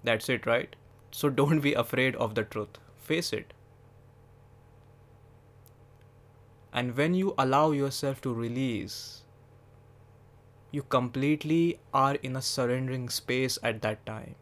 That's 0.02 0.28
it, 0.28 0.46
right? 0.46 0.74
So 1.10 1.30
don't 1.30 1.60
be 1.60 1.74
afraid 1.74 2.16
of 2.16 2.34
the 2.34 2.44
truth. 2.44 2.78
Face 2.96 3.32
it. 3.32 3.52
And 6.78 6.96
when 6.96 7.14
you 7.18 7.34
allow 7.36 7.72
yourself 7.72 8.20
to 8.24 8.32
release, 8.32 9.22
you 10.70 10.82
completely 10.82 11.80
are 11.92 12.14
in 12.16 12.36
a 12.36 12.42
surrendering 12.42 13.08
space 13.08 13.58
at 13.64 13.82
that 13.82 14.04
time. 14.06 14.36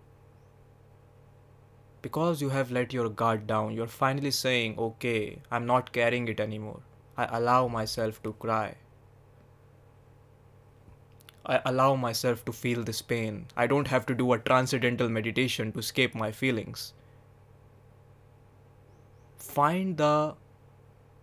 Because 2.03 2.43
you 2.43 2.51
have 2.51 2.71
let 2.71 2.93
your 2.93 3.09
guard 3.09 3.47
down, 3.47 3.73
you're 3.73 3.87
finally 3.87 4.31
saying, 4.31 4.75
okay, 4.79 5.39
I'm 5.51 5.65
not 5.65 5.93
carrying 5.95 6.29
it 6.29 6.39
anymore. 6.39 6.81
I 7.17 7.27
allow 7.39 7.69
myself 7.69 8.23
to 8.25 8.35
cry. 8.35 8.75
I 11.47 11.63
allow 11.65 11.95
myself 11.95 12.45
to 12.45 12.53
feel 12.53 12.83
this 12.83 13.01
pain. 13.01 13.47
I 13.57 13.67
don't 13.67 13.89
have 13.89 14.05
to 14.07 14.15
do 14.15 14.35
a 14.35 14.39
transcendental 14.39 15.09
meditation 15.09 15.73
to 15.73 15.79
escape 15.79 16.15
my 16.15 16.33
feelings. 16.33 16.93
Find 19.39 19.97
the 19.97 20.35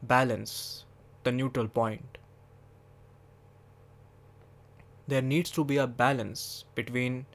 balance, 0.01 0.85
the 1.23 1.31
neutral 1.31 1.67
point. 1.67 2.17
There 5.07 5.21
needs 5.21 5.51
to 5.51 5.63
be 5.63 5.77
a 5.77 5.87
balance 5.87 6.65
between 6.75 7.25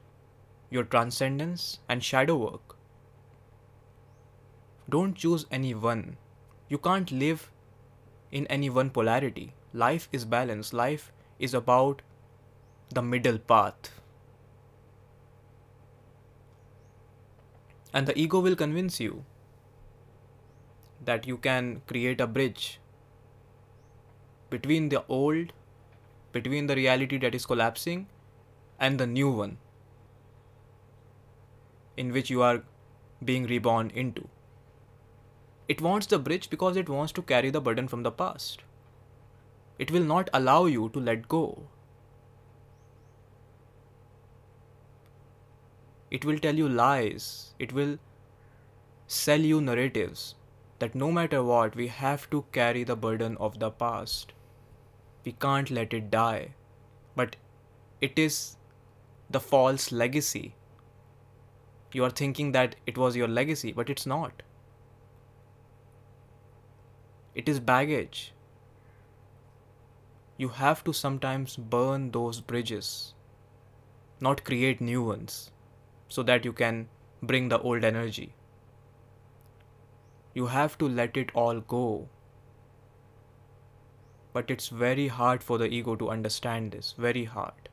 your 0.69 0.83
transcendence 0.83 1.79
and 1.87 2.03
shadow 2.03 2.35
work. 2.35 2.75
Don't 4.89 5.15
choose 5.15 5.45
any 5.51 5.73
one. 5.73 6.17
You 6.67 6.77
can't 6.77 7.11
live 7.11 7.51
in 8.31 8.47
any 8.47 8.69
one 8.69 8.89
polarity. 8.89 9.53
Life 9.73 10.09
is 10.11 10.25
balance. 10.25 10.73
Life 10.73 11.11
is 11.37 11.53
about 11.53 12.01
the 12.89 13.01
middle 13.01 13.37
path. 13.37 13.91
And 17.93 18.07
the 18.07 18.17
ego 18.17 18.39
will 18.39 18.55
convince 18.55 18.99
you 18.99 19.25
that 21.05 21.27
you 21.27 21.37
can 21.37 21.81
create 21.87 22.21
a 22.21 22.27
bridge 22.27 22.79
between 24.49 24.89
the 24.89 25.03
old, 25.07 25.53
between 26.31 26.67
the 26.67 26.75
reality 26.75 27.17
that 27.17 27.35
is 27.35 27.45
collapsing, 27.45 28.07
and 28.79 28.99
the 28.99 29.07
new 29.07 29.29
one 29.29 29.57
in 31.97 32.11
which 32.13 32.29
you 32.29 32.41
are 32.41 32.63
being 33.23 33.45
reborn 33.45 33.89
into. 33.89 34.27
It 35.67 35.81
wants 35.81 36.07
the 36.07 36.17
bridge 36.17 36.49
because 36.49 36.77
it 36.77 36.89
wants 36.89 37.11
to 37.13 37.21
carry 37.21 37.49
the 37.49 37.61
burden 37.61 37.87
from 37.87 38.03
the 38.03 38.11
past. 38.11 38.63
It 39.77 39.91
will 39.91 40.03
not 40.03 40.29
allow 40.33 40.65
you 40.65 40.89
to 40.89 40.99
let 40.99 41.27
go. 41.27 41.67
It 46.09 46.25
will 46.25 46.39
tell 46.39 46.55
you 46.55 46.67
lies. 46.67 47.53
It 47.59 47.71
will 47.71 47.99
sell 49.07 49.39
you 49.39 49.61
narratives 49.61 50.35
that 50.79 50.95
no 50.95 51.11
matter 51.11 51.43
what, 51.43 51.75
we 51.75 51.87
have 51.87 52.29
to 52.31 52.45
carry 52.51 52.83
the 52.83 52.95
burden 52.95 53.37
of 53.37 53.59
the 53.59 53.69
past. 53.69 54.33
We 55.29 55.33
can't 55.33 55.69
let 55.69 55.93
it 55.93 56.09
die. 56.09 56.55
But 57.15 57.35
it 58.01 58.17
is 58.17 58.55
the 59.29 59.39
false 59.39 59.91
legacy. 59.91 60.55
You 61.91 62.03
are 62.05 62.09
thinking 62.09 62.51
that 62.53 62.77
it 62.87 62.97
was 62.97 63.15
your 63.15 63.27
legacy, 63.27 63.71
but 63.71 63.91
it's 63.91 64.07
not. 64.07 64.41
It 67.35 67.47
is 67.47 67.59
baggage. 67.59 68.33
You 70.37 70.49
have 70.49 70.83
to 70.85 70.93
sometimes 70.93 71.55
burn 71.57 72.09
those 72.09 72.41
bridges, 72.41 73.13
not 74.19 74.43
create 74.43 74.81
new 74.81 75.03
ones 75.03 75.51
so 76.07 76.23
that 76.23 76.43
you 76.43 76.53
can 76.53 76.87
bring 77.21 77.49
the 77.49 77.61
old 77.61 77.83
energy. 77.83 78.33
You 80.33 80.47
have 80.47 80.79
to 80.79 80.89
let 80.89 81.17
it 81.17 81.29
all 81.35 81.59
go. 81.59 82.09
But 84.31 84.51
it's 84.51 84.67
very 84.67 85.07
hard 85.07 85.43
for 85.43 85.57
the 85.57 85.67
ego 85.67 85.95
to 85.95 86.09
understand 86.09 86.71
this, 86.71 86.93
very 86.97 87.25
hard. 87.25 87.69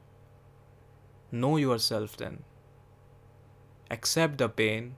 Know 1.30 1.56
yourself 1.56 2.16
then. 2.16 2.44
Accept 3.90 4.38
the 4.38 4.48
pain, 4.48 4.96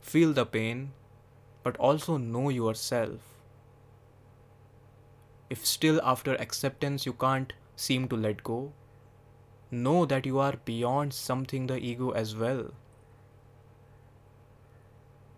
feel 0.00 0.32
the 0.32 0.44
pain, 0.44 0.92
but 1.62 1.76
also 1.76 2.16
know 2.16 2.48
yourself. 2.48 3.20
If 5.48 5.66
still 5.66 6.00
after 6.04 6.34
acceptance 6.34 7.06
you 7.06 7.12
can't 7.12 7.52
seem 7.74 8.06
to 8.08 8.16
let 8.16 8.44
go, 8.44 8.72
know 9.70 10.04
that 10.04 10.26
you 10.26 10.38
are 10.38 10.54
beyond 10.64 11.14
something 11.14 11.66
the 11.66 11.78
ego 11.78 12.10
as 12.10 12.36
well. 12.36 12.70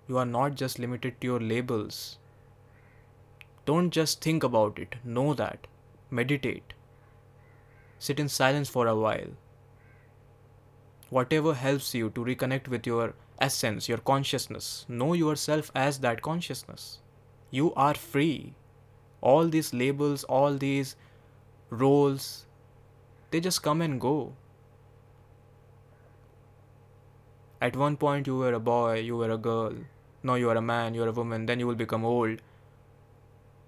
You 0.08 0.18
are 0.18 0.26
not 0.26 0.54
just 0.56 0.78
limited 0.78 1.20
to 1.20 1.26
your 1.26 1.40
labels. 1.40 2.18
Don't 3.64 3.90
just 3.90 4.20
think 4.20 4.42
about 4.42 4.78
it, 4.78 4.96
know 5.04 5.34
that. 5.34 5.66
Meditate. 6.10 6.74
Sit 7.98 8.18
in 8.18 8.28
silence 8.28 8.68
for 8.68 8.86
a 8.86 8.96
while. 8.96 9.30
Whatever 11.10 11.54
helps 11.54 11.94
you 11.94 12.10
to 12.10 12.24
reconnect 12.24 12.68
with 12.68 12.86
your 12.86 13.14
essence, 13.38 13.88
your 13.88 13.98
consciousness, 13.98 14.84
know 14.88 15.12
yourself 15.12 15.70
as 15.74 15.98
that 16.00 16.22
consciousness. 16.22 16.98
You 17.50 17.72
are 17.74 17.94
free. 17.94 18.54
All 19.20 19.46
these 19.46 19.72
labels, 19.72 20.24
all 20.24 20.54
these 20.54 20.96
roles, 21.70 22.46
they 23.30 23.40
just 23.40 23.62
come 23.62 23.80
and 23.80 24.00
go. 24.00 24.32
At 27.60 27.76
one 27.76 27.96
point, 27.96 28.26
you 28.26 28.36
were 28.36 28.54
a 28.54 28.58
boy, 28.60 28.98
you 29.00 29.16
were 29.16 29.30
a 29.30 29.38
girl. 29.38 29.74
Now 30.24 30.34
you 30.34 30.50
are 30.50 30.56
a 30.56 30.62
man, 30.62 30.94
you 30.94 31.04
are 31.04 31.08
a 31.08 31.12
woman, 31.12 31.46
then 31.46 31.60
you 31.60 31.66
will 31.68 31.76
become 31.76 32.04
old. 32.04 32.40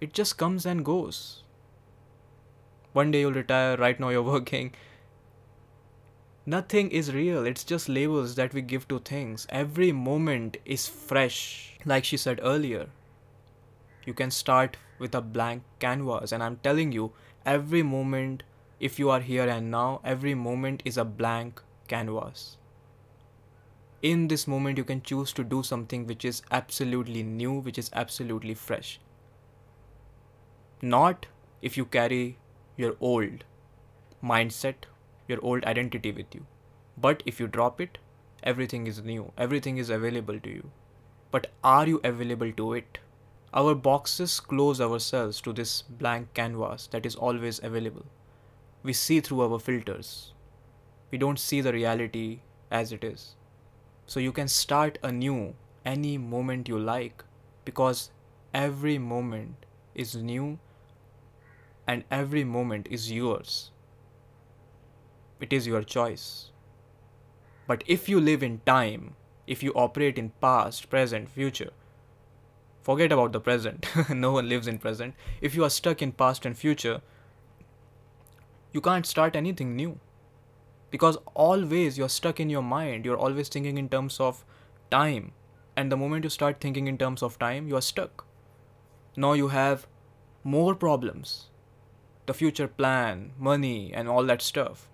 It 0.01 0.13
just 0.13 0.37
comes 0.39 0.67
and 0.67 0.85
goes. 0.85 1.43
One 2.93 3.11
day 3.11 3.21
you'll 3.21 3.33
retire, 3.33 3.77
right 3.77 3.99
now 3.99 4.11
you're 4.11 4.23
working. 4.37 4.75
Nothing 6.47 6.91
is 6.91 7.15
real, 7.15 7.47
it's 7.47 7.65
just 7.65 7.89
labels 7.89 8.35
that 8.35 8.53
we 8.53 8.61
give 8.61 8.87
to 8.89 8.99
things. 8.99 9.47
Every 9.49 9.93
moment 9.93 10.59
is 10.65 10.87
fresh, 10.89 11.75
like 11.85 12.05
she 12.05 12.17
said 12.17 12.41
earlier. 12.43 12.89
You 14.05 14.13
can 14.13 14.31
start 14.31 14.77
with 14.99 15.15
a 15.15 15.23
blank 15.23 15.63
canvas, 15.79 16.33
and 16.33 16.43
I'm 16.43 16.57
telling 16.57 16.93
you, 16.93 17.13
every 17.47 17.83
moment, 17.83 18.43
if 18.79 18.99
you 18.99 19.09
are 19.09 19.21
here 19.21 19.49
and 19.49 19.71
now, 19.71 20.01
every 20.05 20.35
moment 20.35 20.83
is 20.85 20.99
a 20.99 21.05
blank 21.05 21.63
canvas 21.89 22.59
in 24.05 24.29
this 24.29 24.47
moment 24.47 24.77
you 24.77 24.85
can 24.85 25.01
choose 25.01 25.33
to 25.33 25.43
do 25.43 25.63
something 25.63 26.07
which 26.07 26.27
is 26.27 26.43
absolutely 26.51 27.23
new 27.23 27.53
which 27.69 27.79
is 27.79 27.89
absolutely 27.95 28.53
fresh 28.53 29.01
not 30.85 31.26
if 31.62 31.76
you 31.76 31.85
carry 31.85 32.39
your 32.76 32.97
old 33.01 33.45
mindset 34.32 34.91
your 35.26 35.39
old 35.43 35.64
identity 35.64 36.12
with 36.12 36.35
you. 36.35 36.47
But 36.97 37.22
if 37.26 37.41
you 37.41 37.47
drop 37.47 37.80
it 37.80 37.99
everything 38.45 38.87
is 38.87 39.03
new. 39.03 39.32
Everything 39.39 39.78
is 39.78 39.91
available 39.91 40.39
to 40.39 40.51
you. 40.51 40.70
But 41.30 41.47
are 41.64 41.87
you 41.87 42.01
available 42.05 42.53
to 42.53 42.74
it? 42.74 42.99
Our 43.55 43.74
boxes 43.74 44.39
close 44.39 44.80
ourselves 44.80 45.41
to 45.43 45.53
this 45.53 45.82
blank 45.82 46.35
canvas 46.35 46.87
that 46.89 47.07
is 47.07 47.16
always 47.16 47.61
available. 47.62 48.05
We 48.82 48.93
see 48.93 49.20
through 49.20 49.41
our 49.41 49.59
filters. 49.59 50.32
We 51.11 51.18
don't 51.18 51.39
see 51.39 51.61
the 51.61 51.72
reality 51.72 52.41
as 52.70 52.93
it 52.93 53.03
is. 53.03 53.37
So 54.07 54.20
you 54.20 54.32
can 54.32 54.49
start 54.49 54.99
anew 55.03 55.55
any 55.85 56.18
moment 56.18 56.68
you 56.68 56.78
like 56.78 57.24
because 57.64 58.11
every 58.53 58.99
moment 58.99 59.64
is 59.95 60.14
new 60.16 60.59
and 61.87 62.05
every 62.11 62.45
moment 62.45 62.89
is 62.91 63.11
yours. 63.11 63.70
It 65.41 65.53
is 65.53 65.66
your 65.66 65.82
choice. 65.82 66.51
But 67.66 67.82
if 67.87 68.09
you 68.09 68.20
live 68.20 68.43
in 68.43 68.61
time, 68.66 69.14
if 69.47 69.62
you 69.62 69.72
operate 69.72 70.18
in 70.18 70.30
past, 70.41 70.89
present, 70.89 71.28
future, 71.28 71.70
forget 72.82 73.12
about 73.12 73.32
the 73.32 73.41
present. 73.41 73.87
no 74.11 74.32
one 74.32 74.49
lives 74.49 74.68
in 74.68 74.78
present. 74.78 75.14
If 75.41 75.55
you 75.55 75.64
are 75.64 75.70
stuck 75.70 76.03
in 76.03 76.12
past 76.12 76.47
and 76.47 76.57
future, 76.57 77.01
you 78.72 78.80
can't 78.80 79.07
start 79.07 79.37
anything 79.37 79.76
new 79.76 79.99
because 80.91 81.16
always 81.35 81.97
you're 81.99 82.14
stuck 82.14 82.41
in 82.43 82.51
your 82.51 82.62
mind 82.62 83.05
you're 83.05 83.22
always 83.26 83.49
thinking 83.49 83.78
in 83.78 83.89
terms 83.89 84.18
of 84.20 84.45
time 84.91 85.32
and 85.76 85.91
the 85.91 85.97
moment 85.97 86.24
you 86.24 86.30
start 86.30 86.61
thinking 86.61 86.87
in 86.87 86.99
terms 86.99 87.22
of 87.28 87.39
time 87.39 87.68
you 87.68 87.76
are 87.76 87.87
stuck 87.87 88.24
now 89.16 89.32
you 89.32 89.49
have 89.49 89.87
more 90.57 90.74
problems 90.74 91.32
the 92.27 92.35
future 92.35 92.68
plan 92.68 93.33
money 93.39 93.93
and 93.93 94.09
all 94.09 94.25
that 94.25 94.43
stuff 94.43 94.89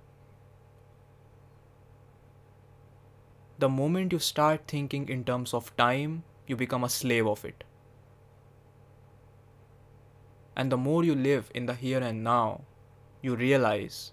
the 3.58 3.68
moment 3.68 4.12
you 4.12 4.18
start 4.18 4.66
thinking 4.66 5.08
in 5.08 5.24
terms 5.24 5.52
of 5.54 5.74
time 5.76 6.22
you 6.46 6.56
become 6.56 6.84
a 6.84 6.88
slave 6.88 7.26
of 7.26 7.44
it 7.44 7.64
and 10.56 10.72
the 10.72 10.76
more 10.76 11.04
you 11.04 11.14
live 11.14 11.50
in 11.54 11.66
the 11.66 11.74
here 11.74 12.00
and 12.00 12.24
now 12.24 12.62
you 13.22 13.36
realize 13.36 14.12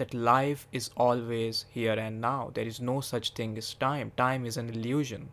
that 0.00 0.14
life 0.14 0.66
is 0.72 0.90
always 0.96 1.66
here 1.68 1.92
and 1.92 2.20
now. 2.20 2.50
There 2.54 2.66
is 2.66 2.80
no 2.80 3.00
such 3.02 3.34
thing 3.34 3.58
as 3.58 3.74
time. 3.74 4.12
Time 4.16 4.46
is 4.46 4.56
an 4.56 4.70
illusion. 4.70 5.28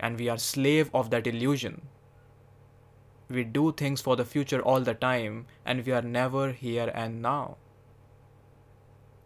And 0.00 0.18
we 0.18 0.28
are 0.28 0.38
slave 0.38 0.90
of 0.92 1.10
that 1.10 1.28
illusion. 1.28 1.82
We 3.28 3.44
do 3.44 3.72
things 3.72 4.00
for 4.00 4.16
the 4.16 4.24
future 4.24 4.60
all 4.60 4.80
the 4.80 4.94
time 4.94 5.46
and 5.64 5.84
we 5.84 5.92
are 5.92 6.02
never 6.02 6.52
here 6.52 6.90
and 6.94 7.20
now. 7.20 7.56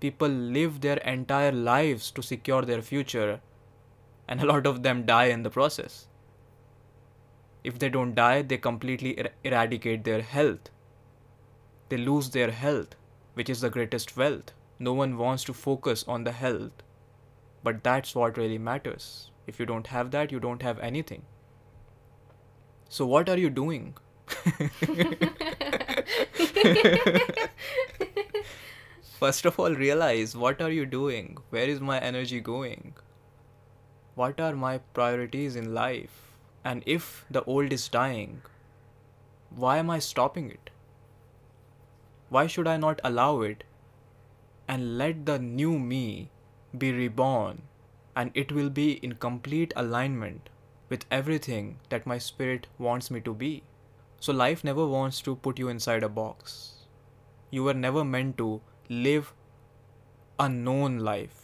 People 0.00 0.28
live 0.28 0.80
their 0.80 0.96
entire 0.98 1.52
lives 1.52 2.10
to 2.12 2.22
secure 2.22 2.62
their 2.62 2.82
future 2.82 3.40
and 4.26 4.40
a 4.40 4.46
lot 4.46 4.66
of 4.66 4.82
them 4.82 5.06
die 5.06 5.26
in 5.26 5.42
the 5.42 5.50
process. 5.50 6.08
If 7.62 7.78
they 7.78 7.88
don't 7.88 8.14
die, 8.14 8.42
they 8.42 8.58
completely 8.58 9.20
er- 9.20 9.30
eradicate 9.44 10.02
their 10.02 10.22
health. 10.22 10.70
They 11.88 11.96
lose 11.96 12.30
their 12.30 12.50
health 12.50 12.96
which 13.34 13.48
is 13.48 13.60
the 13.60 13.70
greatest 13.70 14.16
wealth. 14.16 14.52
No 14.78 14.92
one 14.92 15.16
wants 15.16 15.44
to 15.44 15.54
focus 15.54 16.04
on 16.06 16.24
the 16.24 16.32
health, 16.32 16.82
but 17.62 17.82
that's 17.82 18.14
what 18.14 18.36
really 18.36 18.58
matters. 18.58 19.30
If 19.46 19.58
you 19.58 19.66
don't 19.66 19.86
have 19.86 20.10
that, 20.10 20.32
you 20.32 20.40
don't 20.40 20.62
have 20.62 20.78
anything. 20.80 21.22
So, 22.92 23.06
what 23.06 23.30
are 23.30 23.38
you 23.38 23.48
doing? 23.48 23.94
First 29.18 29.46
of 29.46 29.58
all, 29.58 29.74
realize 29.74 30.36
what 30.36 30.60
are 30.60 30.70
you 30.70 30.84
doing? 30.84 31.38
Where 31.48 31.64
is 31.64 31.80
my 31.80 31.98
energy 31.98 32.38
going? 32.38 32.92
What 34.14 34.38
are 34.42 34.54
my 34.54 34.76
priorities 34.98 35.56
in 35.56 35.72
life? 35.72 36.34
And 36.64 36.82
if 36.84 37.24
the 37.30 37.42
old 37.44 37.72
is 37.72 37.88
dying, 37.88 38.42
why 39.48 39.78
am 39.78 39.88
I 39.88 39.98
stopping 39.98 40.50
it? 40.50 40.68
Why 42.28 42.46
should 42.46 42.68
I 42.68 42.76
not 42.76 43.00
allow 43.02 43.40
it 43.40 43.64
and 44.68 44.98
let 44.98 45.24
the 45.24 45.38
new 45.38 45.78
me 45.78 46.28
be 46.76 46.92
reborn 46.92 47.62
and 48.14 48.30
it 48.34 48.52
will 48.52 48.68
be 48.68 48.92
in 49.02 49.14
complete 49.14 49.72
alignment 49.76 50.50
with 50.92 51.04
everything 51.18 51.68
that 51.88 52.06
my 52.12 52.16
spirit 52.18 52.66
wants 52.86 53.10
me 53.10 53.20
to 53.28 53.34
be? 53.42 53.50
So, 54.20 54.32
life 54.32 54.64
never 54.64 54.86
wants 54.86 55.20
to 55.28 55.36
put 55.36 55.58
you 55.58 55.68
inside 55.68 56.02
a 56.02 56.08
box. 56.08 56.86
You 57.50 57.64
were 57.64 57.78
never 57.84 58.04
meant 58.04 58.36
to 58.38 58.60
live 58.88 59.32
a 60.38 60.48
known 60.48 60.98
life. 60.98 61.40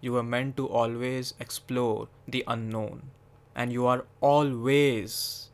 You 0.00 0.12
were 0.12 0.22
meant 0.22 0.56
to 0.58 0.68
always 0.68 1.34
explore 1.40 2.08
the 2.26 2.44
unknown. 2.46 3.10
And 3.54 3.72
you 3.72 3.86
are 3.86 4.04
always 4.20 5.50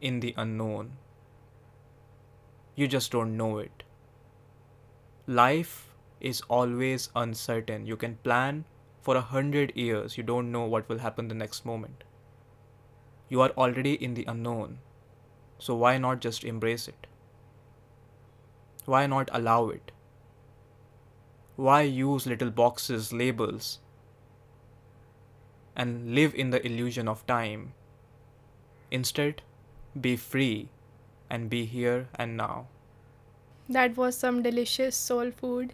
in 0.00 0.20
the 0.20 0.34
unknown. 0.36 0.92
You 2.74 2.88
just 2.88 3.10
don't 3.12 3.36
know 3.36 3.58
it 3.58 3.84
life 5.26 5.88
is 6.20 6.42
always 6.48 7.08
uncertain. 7.16 7.86
You 7.86 7.96
can 7.96 8.16
plan 8.16 8.64
for 9.00 9.16
a 9.16 9.20
hundred 9.20 9.72
years, 9.74 10.16
you 10.16 10.22
don't 10.22 10.50
know 10.50 10.64
what 10.64 10.88
will 10.88 10.98
happen 10.98 11.28
the 11.28 11.34
next 11.34 11.64
moment. 11.64 12.04
You 13.28 13.40
are 13.40 13.50
already 13.50 13.94
in 13.94 14.14
the 14.14 14.24
unknown, 14.26 14.78
so 15.58 15.74
why 15.74 15.98
not 15.98 16.20
just 16.20 16.44
embrace 16.44 16.88
it? 16.88 17.06
Why 18.84 19.06
not 19.06 19.30
allow 19.32 19.68
it? 19.70 19.92
Why 21.56 21.82
use 21.82 22.26
little 22.26 22.50
boxes, 22.50 23.12
labels, 23.12 23.78
and 25.76 26.14
live 26.14 26.34
in 26.34 26.50
the 26.50 26.64
illusion 26.66 27.08
of 27.08 27.26
time? 27.26 27.72
Instead, 28.90 29.42
be 29.98 30.16
free 30.16 30.68
and 31.30 31.48
be 31.48 31.64
here 31.64 32.08
and 32.14 32.36
now. 32.36 32.66
That 33.68 33.96
was 33.96 34.16
some 34.16 34.42
delicious 34.42 34.94
soul 34.94 35.30
food. 35.30 35.72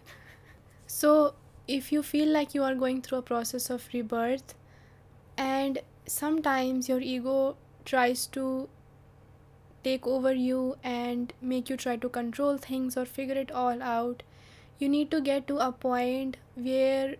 So, 0.87 1.33
if 1.67 1.91
you 1.91 2.03
feel 2.03 2.29
like 2.29 2.53
you 2.53 2.63
are 2.63 2.75
going 2.75 3.01
through 3.01 3.19
a 3.19 3.21
process 3.21 3.69
of 3.69 3.87
rebirth, 3.93 4.53
and 5.37 5.79
sometimes 6.11 6.89
your 6.89 6.99
ego 6.99 7.55
tries 7.85 8.27
to 8.27 8.69
take 9.83 10.05
over 10.05 10.33
you 10.33 10.75
and 10.83 11.33
make 11.41 11.69
you 11.69 11.77
try 11.77 11.95
to 11.95 12.09
control 12.09 12.57
things 12.57 12.97
or 12.97 13.05
figure 13.05 13.35
it 13.35 13.51
all 13.51 13.81
out, 13.81 14.23
you 14.77 14.89
need 14.89 15.09
to 15.11 15.21
get 15.21 15.47
to 15.47 15.57
a 15.57 15.71
point 15.71 16.37
where 16.55 17.15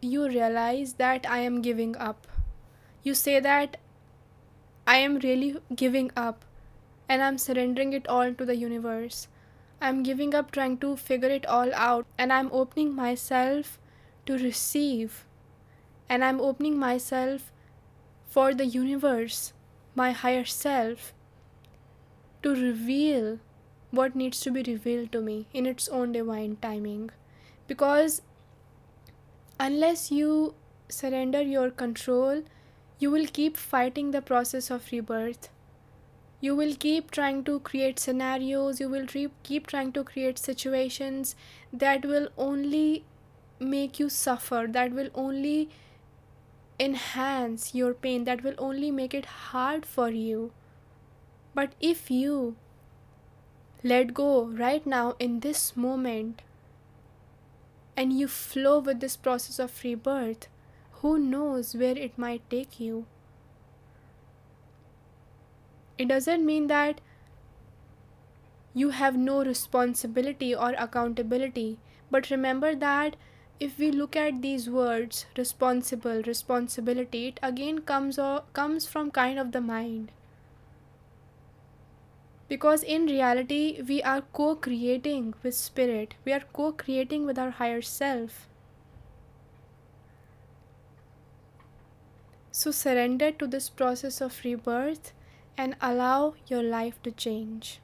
you 0.00 0.28
realize 0.28 0.94
that 0.94 1.28
I 1.28 1.38
am 1.38 1.60
giving 1.60 1.96
up. 1.96 2.26
You 3.02 3.14
say 3.14 3.40
that 3.40 3.76
I 4.86 4.96
am 4.98 5.18
really 5.18 5.56
giving 5.74 6.10
up 6.16 6.44
and 7.08 7.22
I'm 7.22 7.36
surrendering 7.38 7.92
it 7.92 8.06
all 8.06 8.32
to 8.32 8.44
the 8.44 8.56
universe. 8.56 9.28
I'm 9.80 10.02
giving 10.02 10.34
up 10.34 10.50
trying 10.50 10.78
to 10.78 10.96
figure 10.96 11.30
it 11.30 11.46
all 11.46 11.74
out 11.74 12.06
and 12.16 12.32
I'm 12.32 12.50
opening 12.52 12.94
myself 12.94 13.78
to 14.26 14.38
receive. 14.38 15.24
And 16.08 16.24
I'm 16.24 16.40
opening 16.40 16.78
myself 16.78 17.52
for 18.38 18.54
the 18.54 18.66
universe, 18.66 19.52
my 19.96 20.12
higher 20.12 20.44
self, 20.44 21.12
to 22.40 22.50
reveal 22.50 23.40
what 23.90 24.14
needs 24.14 24.40
to 24.42 24.52
be 24.52 24.62
revealed 24.62 25.10
to 25.10 25.20
me 25.20 25.48
in 25.52 25.66
its 25.66 25.88
own 25.88 26.12
divine 26.12 26.54
timing. 26.62 27.10
Because 27.66 28.22
unless 29.58 30.12
you 30.12 30.54
surrender 30.88 31.42
your 31.42 31.72
control, 31.72 32.44
you 33.00 33.10
will 33.10 33.26
keep 33.26 33.56
fighting 33.56 34.12
the 34.12 34.22
process 34.22 34.70
of 34.70 34.86
rebirth. 34.92 35.48
You 36.40 36.54
will 36.54 36.76
keep 36.76 37.10
trying 37.10 37.42
to 37.50 37.58
create 37.58 37.98
scenarios, 37.98 38.78
you 38.78 38.88
will 38.88 39.08
re- 39.16 39.34
keep 39.42 39.66
trying 39.66 39.90
to 39.98 40.04
create 40.04 40.38
situations 40.38 41.34
that 41.72 42.06
will 42.06 42.28
only 42.38 43.04
make 43.58 43.98
you 43.98 44.08
suffer, 44.08 44.66
that 44.70 44.92
will 44.92 45.10
only 45.16 45.70
enhance 46.78 47.74
your 47.74 47.94
pain, 47.94 48.24
that 48.24 48.42
will 48.42 48.54
only 48.58 48.90
make 48.90 49.14
it 49.14 49.26
hard 49.26 49.84
for 49.84 50.10
you. 50.10 50.52
But 51.54 51.72
if 51.80 52.10
you 52.10 52.56
let 53.82 54.14
go 54.14 54.44
right 54.44 54.86
now 54.86 55.14
in 55.18 55.40
this 55.40 55.76
moment 55.76 56.42
and 57.96 58.12
you 58.12 58.28
flow 58.28 58.78
with 58.78 59.00
this 59.00 59.16
process 59.16 59.58
of 59.58 59.82
rebirth, 59.82 60.48
who 61.00 61.18
knows 61.18 61.74
where 61.74 61.96
it 61.96 62.18
might 62.18 62.48
take 62.50 62.78
you? 62.80 63.06
It 65.96 66.08
doesn't 66.08 66.46
mean 66.46 66.68
that 66.68 67.00
you 68.72 68.90
have 68.90 69.16
no 69.16 69.44
responsibility 69.44 70.54
or 70.54 70.74
accountability, 70.78 71.78
but 72.10 72.30
remember 72.30 72.74
that 72.76 73.16
if 73.60 73.78
we 73.78 73.90
look 73.90 74.14
at 74.16 74.40
these 74.42 74.68
words 74.70 75.26
responsible 75.36 76.22
responsibility 76.22 77.26
it 77.28 77.40
again 77.42 77.80
comes 77.80 78.18
or 78.18 78.42
comes 78.52 78.86
from 78.86 79.10
kind 79.10 79.38
of 79.38 79.52
the 79.52 79.60
mind. 79.60 80.12
Because 82.48 82.82
in 82.82 83.06
reality 83.06 83.82
we 83.86 84.02
are 84.02 84.22
co-creating 84.32 85.34
with 85.42 85.54
spirit. 85.54 86.14
We 86.24 86.32
are 86.32 86.44
co-creating 86.52 87.26
with 87.26 87.38
our 87.38 87.50
higher 87.50 87.82
self. 87.82 88.46
So 92.52 92.70
surrender 92.70 93.32
to 93.32 93.46
this 93.46 93.68
process 93.68 94.20
of 94.20 94.40
rebirth 94.44 95.12
and 95.58 95.76
allow 95.80 96.34
your 96.46 96.62
life 96.62 97.02
to 97.02 97.10
change. 97.10 97.80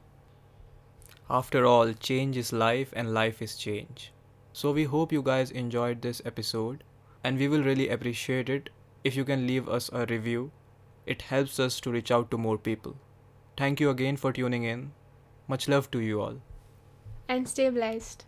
After 1.29 1.65
all, 1.65 1.93
change 1.93 2.37
is 2.37 2.51
life 2.51 2.91
and 2.95 3.13
life 3.13 3.41
is 3.41 3.55
change. 3.57 4.11
So 4.55 4.71
we 4.71 4.83
hope 4.85 5.11
you 5.11 5.21
guys 5.21 5.51
enjoyed 5.51 6.01
this 6.01 6.21
episode 6.25 6.83
and 7.23 7.37
we 7.37 7.47
will 7.49 7.63
really 7.63 7.89
appreciate 7.89 8.49
it 8.49 8.69
if 9.03 9.15
you 9.15 9.25
can 9.25 9.45
leave 9.47 9.67
us 9.69 9.89
a 9.93 10.05
review. 10.05 10.51
It 11.05 11.23
helps 11.23 11.59
us 11.59 11.79
to 11.81 11.91
reach 11.91 12.11
out 12.11 12.31
to 12.31 12.37
more 12.37 12.57
people. 12.57 12.95
Thank 13.57 13.79
you 13.81 13.89
again 13.89 14.17
for 14.17 14.31
tuning 14.33 14.63
in. 14.63 14.93
Much 15.47 15.67
love 15.67 15.91
to 15.91 15.99
you 15.99 16.21
all. 16.21 16.37
and 17.33 17.47
stay 17.49 17.69
blessed 17.69 18.25